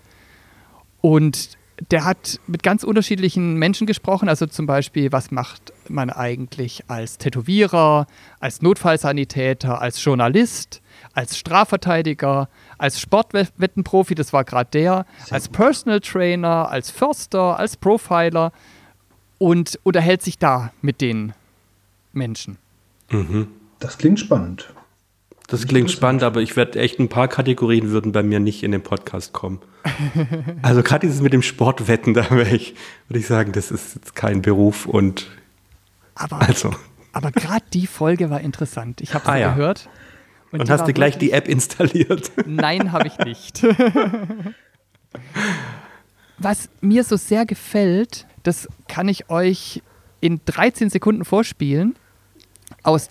Und 1.02 1.58
der 1.90 2.04
hat 2.04 2.38
mit 2.46 2.62
ganz 2.62 2.84
unterschiedlichen 2.84 3.54
Menschen 3.54 3.86
gesprochen, 3.86 4.28
also 4.28 4.46
zum 4.46 4.66
Beispiel, 4.66 5.10
was 5.12 5.30
macht 5.30 5.72
man 5.88 6.10
eigentlich 6.10 6.84
als 6.88 7.18
Tätowierer, 7.18 8.06
als 8.40 8.62
Notfallsanitäter, 8.62 9.80
als 9.80 10.02
Journalist, 10.02 10.82
als 11.14 11.36
Strafverteidiger, 11.36 12.48
als 12.78 13.00
Sportwettenprofi, 13.00 14.14
das 14.14 14.32
war 14.32 14.44
gerade 14.44 14.70
der, 14.72 15.06
als 15.30 15.48
Personal 15.48 16.00
Trainer, 16.00 16.68
als 16.70 16.90
Förster, 16.90 17.58
als 17.58 17.76
Profiler 17.76 18.52
und 19.38 19.78
unterhält 19.82 20.22
sich 20.22 20.38
da 20.38 20.72
mit 20.80 21.00
den 21.00 21.32
Menschen. 22.12 22.58
Das 23.80 23.98
klingt 23.98 24.20
spannend. 24.20 24.72
Das 25.46 25.66
klingt 25.66 25.90
spannend, 25.90 26.22
aber 26.22 26.40
ich 26.40 26.56
werde 26.56 26.78
echt 26.78 26.98
ein 26.98 27.10
paar 27.10 27.28
Kategorien 27.28 27.90
würden 27.90 28.12
bei 28.12 28.22
mir 28.22 28.40
nicht 28.40 28.62
in 28.62 28.72
den 28.72 28.82
Podcast 28.82 29.32
kommen. 29.32 29.60
Also 30.62 30.82
gerade 30.82 31.06
dieses 31.06 31.20
mit 31.20 31.34
dem 31.34 31.42
Sportwetten, 31.42 32.14
da 32.14 32.30
wäre 32.30 32.56
ich, 32.56 32.74
würde 33.08 33.18
ich 33.20 33.26
sagen, 33.26 33.52
das 33.52 33.70
ist 33.70 33.96
jetzt 33.96 34.14
kein 34.16 34.40
Beruf 34.40 34.86
und 34.86 35.26
Aber, 36.14 36.40
also. 36.40 36.74
aber 37.12 37.30
gerade 37.30 37.64
die 37.74 37.86
Folge 37.86 38.30
war 38.30 38.40
interessant. 38.40 39.02
Ich 39.02 39.12
habe 39.12 39.26
sie 39.26 39.30
Ah, 39.32 39.36
ja. 39.36 39.52
gehört. 39.54 39.90
Und 40.52 40.66
die 40.66 40.72
hast 40.72 40.88
du 40.88 40.94
gleich 40.94 41.18
die 41.18 41.32
App 41.32 41.46
installiert? 41.48 42.32
Nein, 42.46 42.92
habe 42.92 43.08
ich 43.08 43.18
nicht. 43.18 43.62
Was 46.38 46.68
mir 46.80 47.04
so 47.04 47.16
sehr 47.16 47.46
gefällt, 47.46 48.26
das 48.42 48.68
kann 48.88 49.08
ich 49.08 49.30
euch 49.30 49.82
in 50.20 50.40
13 50.46 50.90
Sekunden 50.90 51.24
vorspielen. 51.24 51.94
Aus 52.82 53.08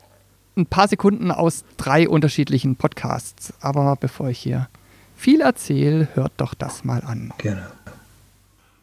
ein 0.55 0.65
paar 0.65 0.87
Sekunden 0.87 1.31
aus 1.31 1.63
drei 1.77 2.07
unterschiedlichen 2.07 2.75
Podcasts. 2.75 3.53
Aber 3.61 3.95
bevor 3.99 4.29
ich 4.29 4.39
hier 4.39 4.69
viel 5.15 5.41
erzähle, 5.41 6.07
hört 6.13 6.33
doch 6.37 6.53
das 6.53 6.83
mal 6.83 7.01
an. 7.03 7.33
Gerne. 7.37 7.67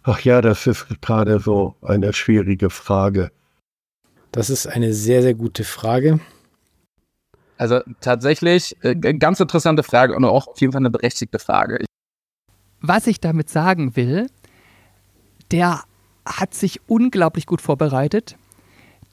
Ach 0.02 0.20
ja, 0.20 0.40
das 0.40 0.66
ist 0.66 0.86
gerade 1.02 1.38
so 1.40 1.74
eine 1.82 2.12
schwierige 2.12 2.70
Frage. 2.70 3.30
Das 4.32 4.48
ist 4.48 4.66
eine 4.66 4.92
sehr, 4.92 5.22
sehr 5.22 5.34
gute 5.34 5.64
Frage. 5.64 6.20
Also 7.58 7.80
tatsächlich, 8.00 8.74
äh, 8.82 8.94
ganz 8.94 9.38
interessante 9.38 9.82
Frage 9.82 10.16
und 10.16 10.24
auch 10.24 10.48
auf 10.48 10.60
jeden 10.60 10.72
Fall 10.72 10.80
eine 10.80 10.90
berechtigte 10.90 11.38
Frage. 11.38 11.84
Was 12.80 13.06
ich 13.06 13.20
damit 13.20 13.50
sagen 13.50 13.96
will, 13.96 14.28
der 15.50 15.82
hat 16.24 16.54
sich 16.54 16.80
unglaublich 16.86 17.44
gut 17.44 17.60
vorbereitet. 17.60 18.36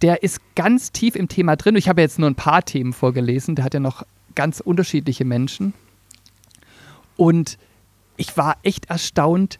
Der 0.02 0.24
ist 0.24 0.40
ganz 0.56 0.92
tief 0.92 1.16
im 1.16 1.28
Thema 1.28 1.56
drin. 1.56 1.76
Ich 1.76 1.90
habe 1.90 2.02
jetzt 2.02 2.20
nur 2.20 2.30
ein 2.30 2.36
paar 2.36 2.64
Themen 2.64 2.94
vorgelesen. 2.94 3.56
Der 3.56 3.66
hat 3.66 3.74
ja 3.74 3.80
noch 3.80 4.04
ganz 4.36 4.60
unterschiedliche 4.60 5.26
Menschen. 5.26 5.74
Und 7.16 7.58
ich 8.16 8.38
war 8.38 8.58
echt 8.64 8.90
erstaunt, 8.90 9.60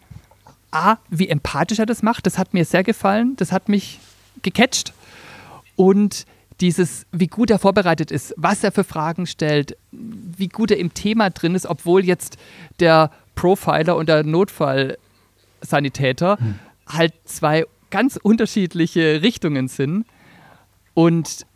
A, 0.70 0.96
wie 1.08 1.28
empathisch 1.28 1.78
er 1.78 1.86
das 1.86 2.02
macht, 2.02 2.26
das 2.26 2.36
hat 2.36 2.52
mir 2.52 2.66
sehr 2.66 2.84
gefallen, 2.84 3.36
das 3.36 3.52
hat 3.52 3.68
mich 3.68 4.00
gecatcht. 4.42 4.92
Und 5.76 6.26
dieses, 6.60 7.06
wie 7.12 7.28
gut 7.28 7.50
er 7.50 7.58
vorbereitet 7.58 8.10
ist, 8.10 8.34
was 8.36 8.64
er 8.64 8.72
für 8.72 8.84
Fragen 8.84 9.26
stellt, 9.26 9.76
wie 9.92 10.48
gut 10.48 10.70
er 10.70 10.78
im 10.78 10.92
Thema 10.92 11.30
drin 11.30 11.54
ist, 11.54 11.66
obwohl 11.66 12.04
jetzt 12.04 12.36
der 12.80 13.10
Profiler 13.34 13.96
und 13.96 14.08
der 14.08 14.24
Notfallsanitäter 14.24 16.38
hm. 16.38 16.58
halt 16.86 17.14
zwei 17.24 17.64
ganz 17.90 18.18
unterschiedliche 18.20 19.22
Richtungen 19.22 19.68
sind. 19.68 20.04
Und 20.98 21.46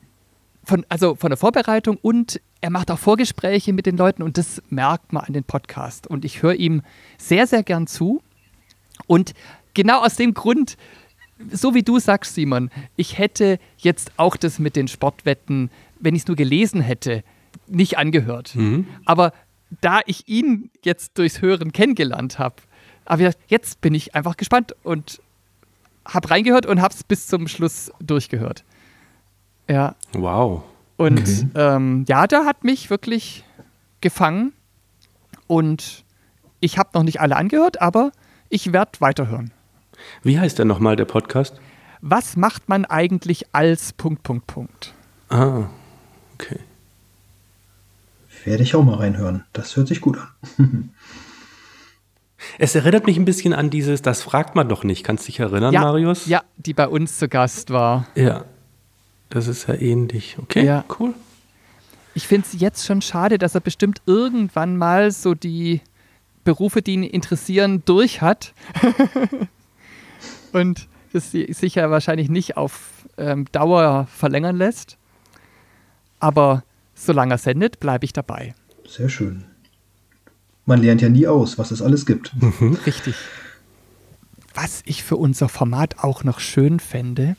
von, 0.63 0.87
also 0.89 1.17
von 1.17 1.31
der 1.31 1.37
Vorbereitung 1.37 1.99
und 2.01 2.41
er 2.61 2.71
macht 2.71 2.93
auch 2.93 2.99
Vorgespräche 3.01 3.73
mit 3.73 3.87
den 3.87 3.97
Leuten 3.97 4.23
und 4.23 4.39
das 4.39 4.63
merkt 4.69 5.13
man 5.13 5.25
an 5.25 5.33
den 5.33 5.43
Podcast. 5.43 6.07
Und 6.07 6.25
ich 6.25 6.45
höre 6.45 6.55
ihm 6.55 6.83
sehr, 7.19 7.49
sehr 7.49 7.65
gern 7.65 7.89
zu. 7.89 8.23
Und 9.09 9.35
genau 9.75 10.05
aus 10.05 10.15
dem 10.15 10.33
Grund, 10.33 10.77
so 11.51 11.75
wie 11.75 11.83
du 11.83 11.99
sagst, 11.99 12.37
Simon, 12.37 12.71
ich 12.95 13.19
hätte 13.19 13.59
jetzt 13.79 14.13
auch 14.17 14.37
das 14.37 14.61
mit 14.61 14.77
den 14.77 14.87
Sportwetten, 14.87 15.73
wenn 15.99 16.15
ich 16.15 16.23
es 16.23 16.29
nur 16.29 16.37
gelesen 16.37 16.81
hätte, 16.81 17.25
nicht 17.67 17.99
angehört. 17.99 18.55
Mhm. 18.55 18.87
Aber 19.07 19.33
da 19.81 20.03
ich 20.07 20.29
ihn 20.29 20.71
jetzt 20.85 21.19
durchs 21.19 21.43
Hören 21.43 21.73
kennengelernt 21.73 22.39
habe, 22.39 22.55
aber 23.07 23.33
jetzt 23.49 23.81
bin 23.81 23.93
ich 23.93 24.15
einfach 24.15 24.37
gespannt 24.37 24.77
und 24.85 25.21
habe 26.05 26.31
reingehört 26.31 26.65
und 26.65 26.81
habe 26.81 26.95
es 26.95 27.03
bis 27.03 27.27
zum 27.27 27.49
Schluss 27.49 27.91
durchgehört. 27.99 28.63
Ja. 29.73 29.97
Wow. 30.13 30.65
Und 30.99 31.21
okay. 31.21 31.49
ähm, 31.55 32.05
ja, 32.07 32.27
der 32.27 32.45
hat 32.45 32.63
mich 32.63 32.91
wirklich 32.91 33.43
gefangen 34.03 34.53
und 35.47 36.05
ich 36.61 36.77
habe 36.77 36.91
noch 36.93 37.03
nicht 37.03 37.23
alle 37.23 37.37
angehört, 37.37 37.81
aber 37.81 38.13
ich 38.51 38.75
werde 38.75 39.01
weiterhören. 39.01 39.51
Wie 40.23 40.39
heißt 40.39 40.59
der 40.59 40.67
nochmal, 40.67 40.97
der 40.97 41.07
Podcast? 41.07 41.59
Was 42.03 42.37
macht 42.37 42.69
man 42.69 42.85
eigentlich 42.85 43.47
als 43.55 43.95
Punkt, 43.95 44.23
Punkt, 44.25 44.47
Punkt? 44.47 44.93
Ah, 45.31 45.65
okay. 46.35 46.59
Werde 48.45 48.63
ich 48.63 48.75
auch 48.75 48.85
mal 48.85 48.97
reinhören. 48.97 49.45
Das 49.55 49.75
hört 49.77 49.89
sich 49.89 50.03
gut 50.03 50.19
an. 50.19 50.91
es 52.59 52.75
erinnert 52.75 53.07
mich 53.07 53.17
ein 53.17 53.25
bisschen 53.25 53.55
an 53.55 53.71
dieses, 53.71 54.03
das 54.03 54.21
fragt 54.21 54.55
man 54.55 54.69
doch 54.69 54.85
nicht. 54.85 55.03
Kannst 55.03 55.25
du 55.25 55.27
dich 55.29 55.41
erinnern, 55.41 55.73
ja, 55.73 55.81
Marius? 55.81 56.27
Ja, 56.27 56.43
die 56.59 56.75
bei 56.75 56.89
uns 56.89 57.19
zu 57.19 57.29
Gast 57.29 57.71
war. 57.71 58.07
Ja, 58.17 58.45
das 59.33 59.49
ist 59.49 59.67
ja 59.67 59.75
ähnlich. 59.75 60.37
Okay, 60.39 60.65
ja. 60.65 60.85
cool. 60.99 61.15
Ich 62.15 62.29
finde 62.29 62.47
es 62.47 62.61
jetzt 62.61 62.85
schon 62.85 63.01
schade, 63.01 63.39
dass 63.39 63.55
er 63.55 63.63
bestimmt 63.63 64.03
irgendwann 64.05 64.77
mal 64.77 65.11
so 65.11 65.35
die 65.35 65.81
Berufe, 66.45 66.83
die 66.83 66.93
ihn 66.93 67.03
interessieren, 67.03 67.83
durch 67.87 68.21
hat. 68.21 68.53
Und 70.53 70.89
das 71.13 71.31
sich 71.31 71.75
ja 71.75 71.91
wahrscheinlich 71.91 72.29
nicht 72.29 72.57
auf 72.57 73.07
ähm, 73.17 73.47
Dauer 73.53 74.07
verlängern 74.15 74.57
lässt. 74.57 74.99
Aber 76.21 76.63
solange 76.95 77.35
er 77.35 77.39
sendet, 77.39 77.81
bleibe 77.81 78.05
ich 78.05 78.13
dabei. 78.13 78.55
Sehr 78.87 79.09
schön. 79.09 79.45
Man 80.67 80.81
lernt 80.83 81.03
ja 81.03 81.09
nie 81.09 81.27
aus, 81.27 81.59
was 81.59 81.71
es 81.71 81.81
alles 81.83 82.07
gibt. 82.07 82.33
Mhm. 82.41 82.79
Richtig. 82.87 83.15
Was 84.55 84.83
ich 84.85 85.03
für 85.03 85.17
unser 85.17 85.49
Format 85.49 86.01
auch 86.01 86.25
noch 86.25 86.39
schön 86.39 86.79
fände, 86.79 87.37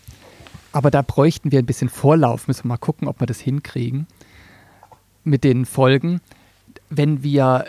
aber 0.74 0.92
da 0.92 1.02
bräuchten 1.02 1.52
wir 1.52 1.60
ein 1.60 1.66
bisschen 1.66 1.90
Vorlauf, 1.90 2.48
müssen 2.48 2.66
wir 2.66 2.70
mal 2.70 2.78
gucken, 2.78 3.08
ob 3.08 3.20
wir 3.20 3.28
das 3.28 3.40
hinkriegen 3.40 4.08
mit 5.24 5.44
den 5.44 5.66
Folgen, 5.66 6.20
wenn 6.90 7.24
wir 7.24 7.66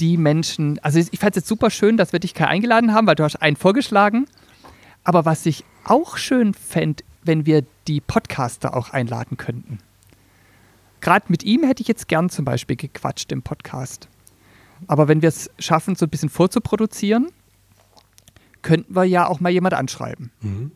die 0.00 0.16
Menschen, 0.16 0.78
also 0.80 0.98
ich 0.98 1.18
fand 1.18 1.32
es 1.32 1.42
jetzt 1.42 1.48
super 1.48 1.70
schön, 1.70 1.96
dass 1.96 2.12
wir 2.12 2.20
dich 2.20 2.34
Kai 2.34 2.46
eingeladen 2.46 2.92
haben, 2.92 3.06
weil 3.06 3.14
du 3.14 3.24
hast 3.24 3.36
einen 3.36 3.56
vorgeschlagen. 3.56 4.26
Aber 5.04 5.24
was 5.24 5.46
ich 5.46 5.64
auch 5.84 6.16
schön 6.16 6.54
fände, 6.54 7.02
wenn 7.22 7.46
wir 7.46 7.64
die 7.88 8.00
Podcaster 8.00 8.76
auch 8.76 8.90
einladen 8.90 9.36
könnten. 9.36 9.78
Gerade 11.00 11.26
mit 11.28 11.42
ihm 11.42 11.64
hätte 11.64 11.82
ich 11.82 11.88
jetzt 11.88 12.08
gern 12.08 12.30
zum 12.30 12.44
Beispiel 12.44 12.76
gequatscht 12.76 13.32
im 13.32 13.42
Podcast. 13.42 14.08
Aber 14.86 15.08
wenn 15.08 15.22
wir 15.22 15.28
es 15.28 15.50
schaffen, 15.58 15.94
so 15.94 16.06
ein 16.06 16.10
bisschen 16.10 16.28
vorzuproduzieren, 16.28 17.28
könnten 18.62 18.94
wir 18.94 19.04
ja 19.04 19.26
auch 19.26 19.40
mal 19.40 19.50
jemand 19.50 19.74
anschreiben. 19.74 20.30
Mhm. 20.40 20.70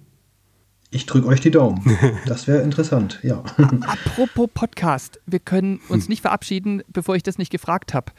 Ich 0.90 1.06
drücke 1.06 1.26
euch 1.26 1.40
die 1.40 1.50
Daumen. 1.50 1.82
Das 2.26 2.46
wäre 2.46 2.62
interessant, 2.62 3.20
ja. 3.22 3.42
Apropos 3.58 4.48
Podcast, 4.52 5.20
wir 5.26 5.40
können 5.40 5.80
uns 5.88 6.04
hm. 6.04 6.10
nicht 6.10 6.20
verabschieden, 6.22 6.82
bevor 6.92 7.16
ich 7.16 7.22
das 7.22 7.38
nicht 7.38 7.50
gefragt 7.50 7.94
habe. 7.94 8.12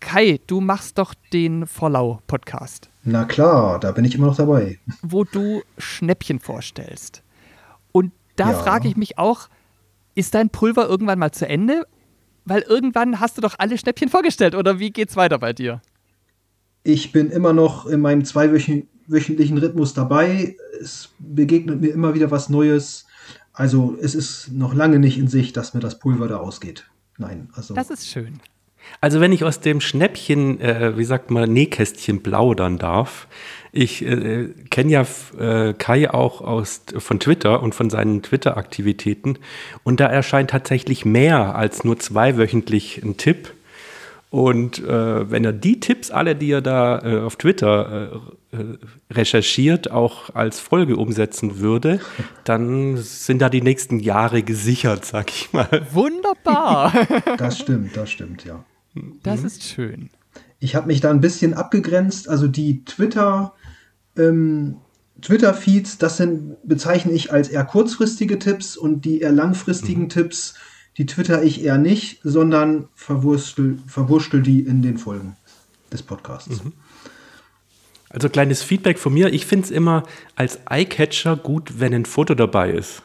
Kai, 0.00 0.40
du 0.46 0.60
machst 0.60 0.98
doch 0.98 1.14
den 1.32 1.66
Vorlau-Podcast. 1.66 2.90
Na 3.02 3.24
klar, 3.24 3.80
da 3.80 3.92
bin 3.92 4.04
ich 4.04 4.14
immer 4.14 4.26
noch 4.26 4.36
dabei. 4.36 4.78
Wo 5.02 5.24
du 5.24 5.62
Schnäppchen 5.78 6.38
vorstellst. 6.38 7.22
Und 7.92 8.12
da 8.36 8.52
ja. 8.52 8.58
frage 8.58 8.88
ich 8.88 8.96
mich 8.96 9.18
auch, 9.18 9.48
ist 10.14 10.34
dein 10.34 10.50
Pulver 10.50 10.86
irgendwann 10.86 11.18
mal 11.18 11.32
zu 11.32 11.48
Ende? 11.48 11.86
Weil 12.44 12.62
irgendwann 12.62 13.20
hast 13.20 13.36
du 13.36 13.40
doch 13.40 13.54
alle 13.58 13.78
Schnäppchen 13.78 14.08
vorgestellt, 14.08 14.54
oder 14.54 14.78
wie 14.78 14.90
geht's 14.90 15.16
weiter 15.16 15.38
bei 15.38 15.52
dir? 15.52 15.80
Ich 16.82 17.12
bin 17.12 17.30
immer 17.30 17.52
noch 17.52 17.86
in 17.86 18.00
meinem 18.00 18.24
zweiwöchentlichen 19.06 19.58
Rhythmus 19.58 19.94
dabei. 19.94 20.56
Es 20.80 21.10
begegnet 21.18 21.80
mir 21.80 21.92
immer 21.92 22.14
wieder 22.14 22.30
was 22.30 22.48
Neues. 22.48 23.06
Also 23.52 23.96
es 24.00 24.14
ist 24.14 24.52
noch 24.52 24.74
lange 24.74 24.98
nicht 24.98 25.18
in 25.18 25.28
sich, 25.28 25.52
dass 25.52 25.74
mir 25.74 25.80
das 25.80 25.98
Pulver 25.98 26.28
da 26.28 26.38
ausgeht. 26.38 26.86
Nein, 27.18 27.48
also. 27.54 27.74
Das 27.74 27.90
ist 27.90 28.08
schön. 28.08 28.40
Also 29.00 29.20
wenn 29.20 29.32
ich 29.32 29.44
aus 29.44 29.60
dem 29.60 29.80
Schnäppchen, 29.80 30.60
äh, 30.60 30.98
wie 30.98 31.04
sagt 31.04 31.30
man, 31.30 31.50
Nähkästchen 31.50 32.22
plaudern 32.22 32.78
darf, 32.78 33.28
ich 33.72 34.04
äh, 34.04 34.50
kenne 34.70 34.92
ja 34.92 35.06
äh, 35.38 35.72
Kai 35.72 36.10
auch 36.10 36.42
aus, 36.42 36.82
von 36.98 37.18
Twitter 37.18 37.62
und 37.62 37.74
von 37.74 37.88
seinen 37.88 38.22
Twitter-Aktivitäten 38.22 39.38
und 39.84 40.00
da 40.00 40.06
erscheint 40.06 40.50
tatsächlich 40.50 41.04
mehr 41.04 41.54
als 41.56 41.84
nur 41.84 41.98
zweiwöchentlich 41.98 43.02
ein 43.02 43.16
Tipp. 43.16 43.54
Und 44.34 44.80
äh, 44.80 45.30
wenn 45.30 45.44
er 45.44 45.52
die 45.52 45.78
Tipps 45.78 46.10
alle, 46.10 46.34
die 46.34 46.50
er 46.50 46.60
da 46.60 46.98
äh, 47.04 47.20
auf 47.20 47.36
Twitter 47.36 48.10
äh, 48.50 48.56
äh, 48.56 48.78
recherchiert, 49.08 49.92
auch 49.92 50.34
als 50.34 50.58
Folge 50.58 50.96
umsetzen 50.96 51.60
würde, 51.60 52.00
dann 52.44 52.96
sind 52.96 53.40
da 53.42 53.48
die 53.48 53.62
nächsten 53.62 54.00
Jahre 54.00 54.42
gesichert, 54.42 55.04
sag 55.04 55.30
ich 55.30 55.52
mal. 55.52 55.86
Wunderbar. 55.92 56.92
Das 57.38 57.60
stimmt, 57.60 57.96
das 57.96 58.10
stimmt, 58.10 58.44
ja. 58.44 58.64
Das 59.22 59.42
mhm. 59.42 59.46
ist 59.46 59.62
schön. 59.62 60.10
Ich 60.58 60.74
habe 60.74 60.88
mich 60.88 61.00
da 61.00 61.10
ein 61.10 61.20
bisschen 61.20 61.54
abgegrenzt. 61.54 62.28
Also 62.28 62.48
die 62.48 62.84
Twitter, 62.84 63.54
ähm, 64.18 64.78
Twitter-Feeds, 65.22 65.98
das 65.98 66.16
sind, 66.16 66.56
bezeichne 66.64 67.12
ich 67.12 67.32
als 67.32 67.50
eher 67.50 67.64
kurzfristige 67.64 68.40
Tipps 68.40 68.76
und 68.76 69.04
die 69.04 69.20
eher 69.20 69.30
langfristigen 69.30 70.04
mhm. 70.04 70.08
Tipps, 70.08 70.54
die 70.96 71.06
twitter 71.06 71.42
ich 71.42 71.64
eher 71.64 71.78
nicht, 71.78 72.20
sondern 72.22 72.88
verwurstel, 72.94 73.78
verwurstel 73.86 74.42
die 74.42 74.60
in 74.60 74.82
den 74.82 74.98
Folgen 74.98 75.36
des 75.92 76.02
Podcasts. 76.02 76.64
Mhm. 76.64 76.72
Also 78.10 78.28
kleines 78.28 78.62
Feedback 78.62 78.98
von 78.98 79.12
mir. 79.12 79.32
Ich 79.32 79.44
finde 79.44 79.64
es 79.64 79.70
immer 79.72 80.04
als 80.36 80.60
Eyecatcher 80.70 81.36
gut, 81.36 81.80
wenn 81.80 81.92
ein 81.92 82.04
Foto 82.04 82.34
dabei 82.34 82.70
ist 82.70 83.02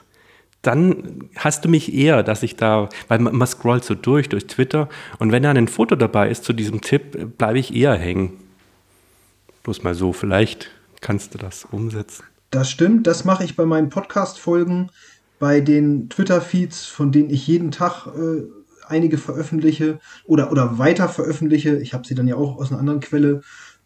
dann 0.61 1.29
hast 1.35 1.63
du 1.63 1.69
mich 1.69 1.93
eher, 1.93 2.23
dass 2.23 2.43
ich 2.43 2.55
da, 2.55 2.89
weil 3.07 3.19
man, 3.19 3.35
man 3.35 3.47
scrollt 3.47 3.83
so 3.83 3.95
durch, 3.95 4.27
durch 4.29 4.47
Twitter 4.47 4.89
und 5.17 5.31
wenn 5.31 5.43
da 5.43 5.51
ein 5.51 5.67
Foto 5.67 5.95
dabei 5.95 6.29
ist 6.29 6.43
zu 6.43 6.53
diesem 6.53 6.81
Tipp, 6.81 7.37
bleibe 7.37 7.59
ich 7.59 7.73
eher 7.73 7.95
hängen. 7.95 8.37
Bloß 9.63 9.83
mal 9.83 9.95
so, 9.95 10.11
vielleicht 10.11 10.69
kannst 11.01 11.33
du 11.33 11.37
das 11.37 11.65
umsetzen. 11.65 12.25
Das 12.51 12.69
stimmt, 12.69 13.07
das 13.07 13.25
mache 13.25 13.43
ich 13.43 13.55
bei 13.55 13.65
meinen 13.65 13.89
Podcast-Folgen, 13.89 14.89
bei 15.39 15.61
den 15.61 16.09
Twitter-Feeds, 16.09 16.85
von 16.85 17.11
denen 17.11 17.29
ich 17.29 17.47
jeden 17.47 17.71
Tag 17.71 18.07
äh, 18.07 18.43
einige 18.87 19.17
veröffentliche 19.17 19.99
oder, 20.25 20.51
oder 20.51 20.77
weiter 20.77 21.07
veröffentliche, 21.09 21.77
ich 21.77 21.93
habe 21.93 22.05
sie 22.05 22.15
dann 22.15 22.27
ja 22.27 22.35
auch 22.35 22.57
aus 22.57 22.71
einer 22.71 22.79
anderen 22.79 22.99
Quelle, 22.99 23.41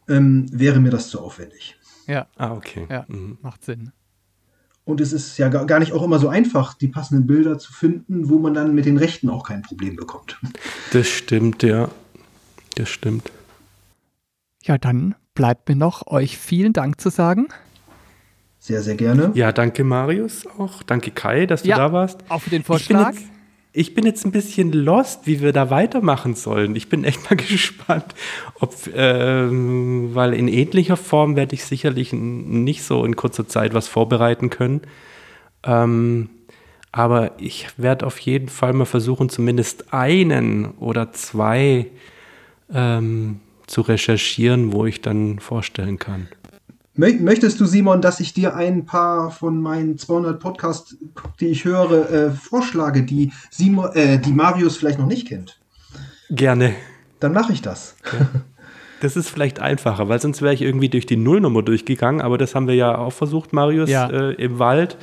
ähm, 0.07 0.47
wäre 0.51 0.79
mir 0.79 0.89
das 0.89 1.09
zu 1.09 1.21
aufwendig. 1.21 1.77
Ja. 2.07 2.27
Ah, 2.35 2.53
okay. 2.53 2.87
Ja, 2.89 3.05
mhm. 3.07 3.37
macht 3.41 3.63
Sinn. 3.63 3.91
Und 4.85 4.99
es 4.99 5.13
ist 5.13 5.37
ja 5.37 5.47
gar 5.47 5.79
nicht 5.79 5.93
auch 5.93 6.03
immer 6.03 6.19
so 6.19 6.27
einfach, 6.27 6.73
die 6.73 6.89
passenden 6.89 7.25
Bilder 7.25 7.57
zu 7.57 7.71
finden, 7.71 8.27
wo 8.27 8.37
man 8.37 8.53
dann 8.53 8.75
mit 8.75 8.85
den 8.85 8.97
Rechten 8.97 9.29
auch 9.29 9.47
kein 9.47 9.61
Problem 9.61 9.95
bekommt. 9.95 10.37
Das 10.91 11.07
stimmt, 11.07 11.63
ja. 11.63 11.89
Das 12.75 12.89
stimmt. 12.89 13.31
Ja, 14.63 14.77
dann 14.77 15.15
bleibt 15.35 15.69
mir 15.69 15.75
noch, 15.75 16.07
euch 16.07 16.37
vielen 16.37 16.73
Dank 16.73 16.99
zu 16.99 17.09
sagen. 17.09 17.47
Sehr, 18.63 18.81
sehr 18.81 18.95
gerne. 18.95 19.31
Ja, 19.33 19.51
danke 19.51 19.83
Marius 19.83 20.47
auch. 20.57 20.83
Danke 20.83 21.11
Kai, 21.11 21.45
dass 21.45 21.63
du 21.63 21.69
ja, 21.69 21.75
da 21.75 21.91
warst. 21.91 22.23
Auch 22.29 22.41
für 22.41 22.49
den 22.49 22.63
Vorschlag 22.63 23.13
ich 23.75 23.95
bin 23.95 24.05
jetzt 24.05 24.23
ein 24.23 24.31
bisschen 24.31 24.71
lost, 24.71 25.25
wie 25.25 25.41
wir 25.41 25.51
da 25.51 25.71
weitermachen 25.71 26.35
sollen. 26.35 26.75
Ich 26.75 26.89
bin 26.89 27.03
echt 27.03 27.29
mal 27.29 27.35
gespannt, 27.49 28.13
ob, 28.59 28.75
ähm, 28.95 30.13
weil 30.13 30.33
in 30.35 30.47
ähnlicher 30.47 30.95
Form 30.95 31.35
werde 31.35 31.55
ich 31.55 31.65
sicherlich 31.65 32.13
nicht 32.13 32.83
so 32.83 33.03
in 33.03 33.15
kurzer 33.15 33.47
Zeit 33.47 33.73
was 33.73 33.87
vorbereiten 33.87 34.51
können. 34.51 34.81
Ähm, 35.63 36.29
aber 36.91 37.31
ich 37.39 37.67
werde 37.77 38.05
auf 38.05 38.19
jeden 38.19 38.47
Fall 38.47 38.73
mal 38.73 38.85
versuchen, 38.85 39.29
zumindest 39.29 39.91
einen 39.91 40.67
oder 40.77 41.11
zwei 41.11 41.87
ähm, 42.71 43.39
zu 43.65 43.81
recherchieren, 43.81 44.71
wo 44.71 44.85
ich 44.85 45.01
dann 45.01 45.39
vorstellen 45.39 45.97
kann. 45.97 46.27
Möchtest 46.95 47.59
du, 47.59 47.65
Simon, 47.65 48.01
dass 48.01 48.19
ich 48.19 48.33
dir 48.33 48.55
ein 48.55 48.85
paar 48.85 49.31
von 49.31 49.59
meinen 49.59 49.97
200 49.97 50.39
Podcasts, 50.39 50.95
die 51.39 51.47
ich 51.47 51.65
höre, 51.65 52.11
äh, 52.11 52.31
vorschlage, 52.31 53.01
die, 53.03 53.31
Simon, 53.49 53.91
äh, 53.93 54.19
die 54.19 54.31
Marius 54.31 54.77
vielleicht 54.77 54.99
noch 54.99 55.07
nicht 55.07 55.27
kennt? 55.27 55.59
Gerne. 56.29 56.75
Dann 57.19 57.33
mache 57.33 57.51
ich 57.53 57.61
das. 57.63 57.95
Ja. 58.05 58.27
Das 59.01 59.17
ist 59.17 59.29
vielleicht 59.29 59.59
einfacher, 59.59 60.07
weil 60.07 60.21
sonst 60.21 60.41
wäre 60.41 60.53
ich 60.53 60.61
irgendwie 60.61 60.87
durch 60.87 61.05
die 61.05 61.17
Nullnummer 61.17 61.61
durchgegangen, 61.63 62.21
aber 62.21 62.37
das 62.37 62.55
haben 62.55 62.67
wir 62.67 62.75
ja 62.75 62.95
auch 62.97 63.11
versucht, 63.11 63.51
Marius, 63.53 63.89
Ja. 63.89 64.09
äh, 64.09 64.33
im 64.35 64.59
Wald. 64.59 64.95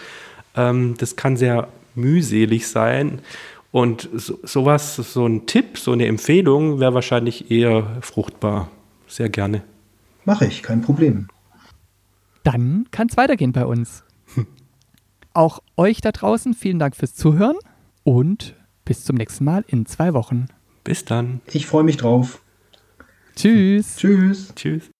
Ähm, 0.56 0.94
das 0.96 1.16
kann 1.16 1.36
sehr 1.36 1.68
mühselig 1.96 2.68
sein. 2.68 3.20
Und 3.72 4.08
so, 4.14 4.38
sowas, 4.42 4.96
so 4.96 5.26
ein 5.26 5.46
Tipp, 5.46 5.76
so 5.76 5.92
eine 5.92 6.06
Empfehlung 6.06 6.80
wäre 6.80 6.94
wahrscheinlich 6.94 7.50
eher 7.50 7.84
fruchtbar. 8.00 8.68
Sehr 9.06 9.28
gerne. 9.28 9.62
Mache 10.24 10.46
ich, 10.46 10.62
kein 10.62 10.80
Problem. 10.82 11.28
Dann 12.44 12.86
kann 12.90 13.08
es 13.08 13.16
weitergehen 13.16 13.52
bei 13.52 13.66
uns. 13.66 14.04
Auch 15.34 15.60
euch 15.76 16.00
da 16.00 16.12
draußen 16.12 16.54
vielen 16.54 16.78
Dank 16.78 16.96
fürs 16.96 17.14
Zuhören 17.14 17.56
und 18.02 18.54
bis 18.84 19.04
zum 19.04 19.16
nächsten 19.16 19.44
Mal 19.44 19.64
in 19.66 19.86
zwei 19.86 20.14
Wochen. 20.14 20.46
Bis 20.84 21.04
dann. 21.04 21.40
Ich 21.46 21.66
freue 21.66 21.84
mich 21.84 21.96
drauf. 21.96 22.42
Tschüss. 23.36 23.96
Tschüss. 23.96 24.52
Tschüss. 24.54 24.90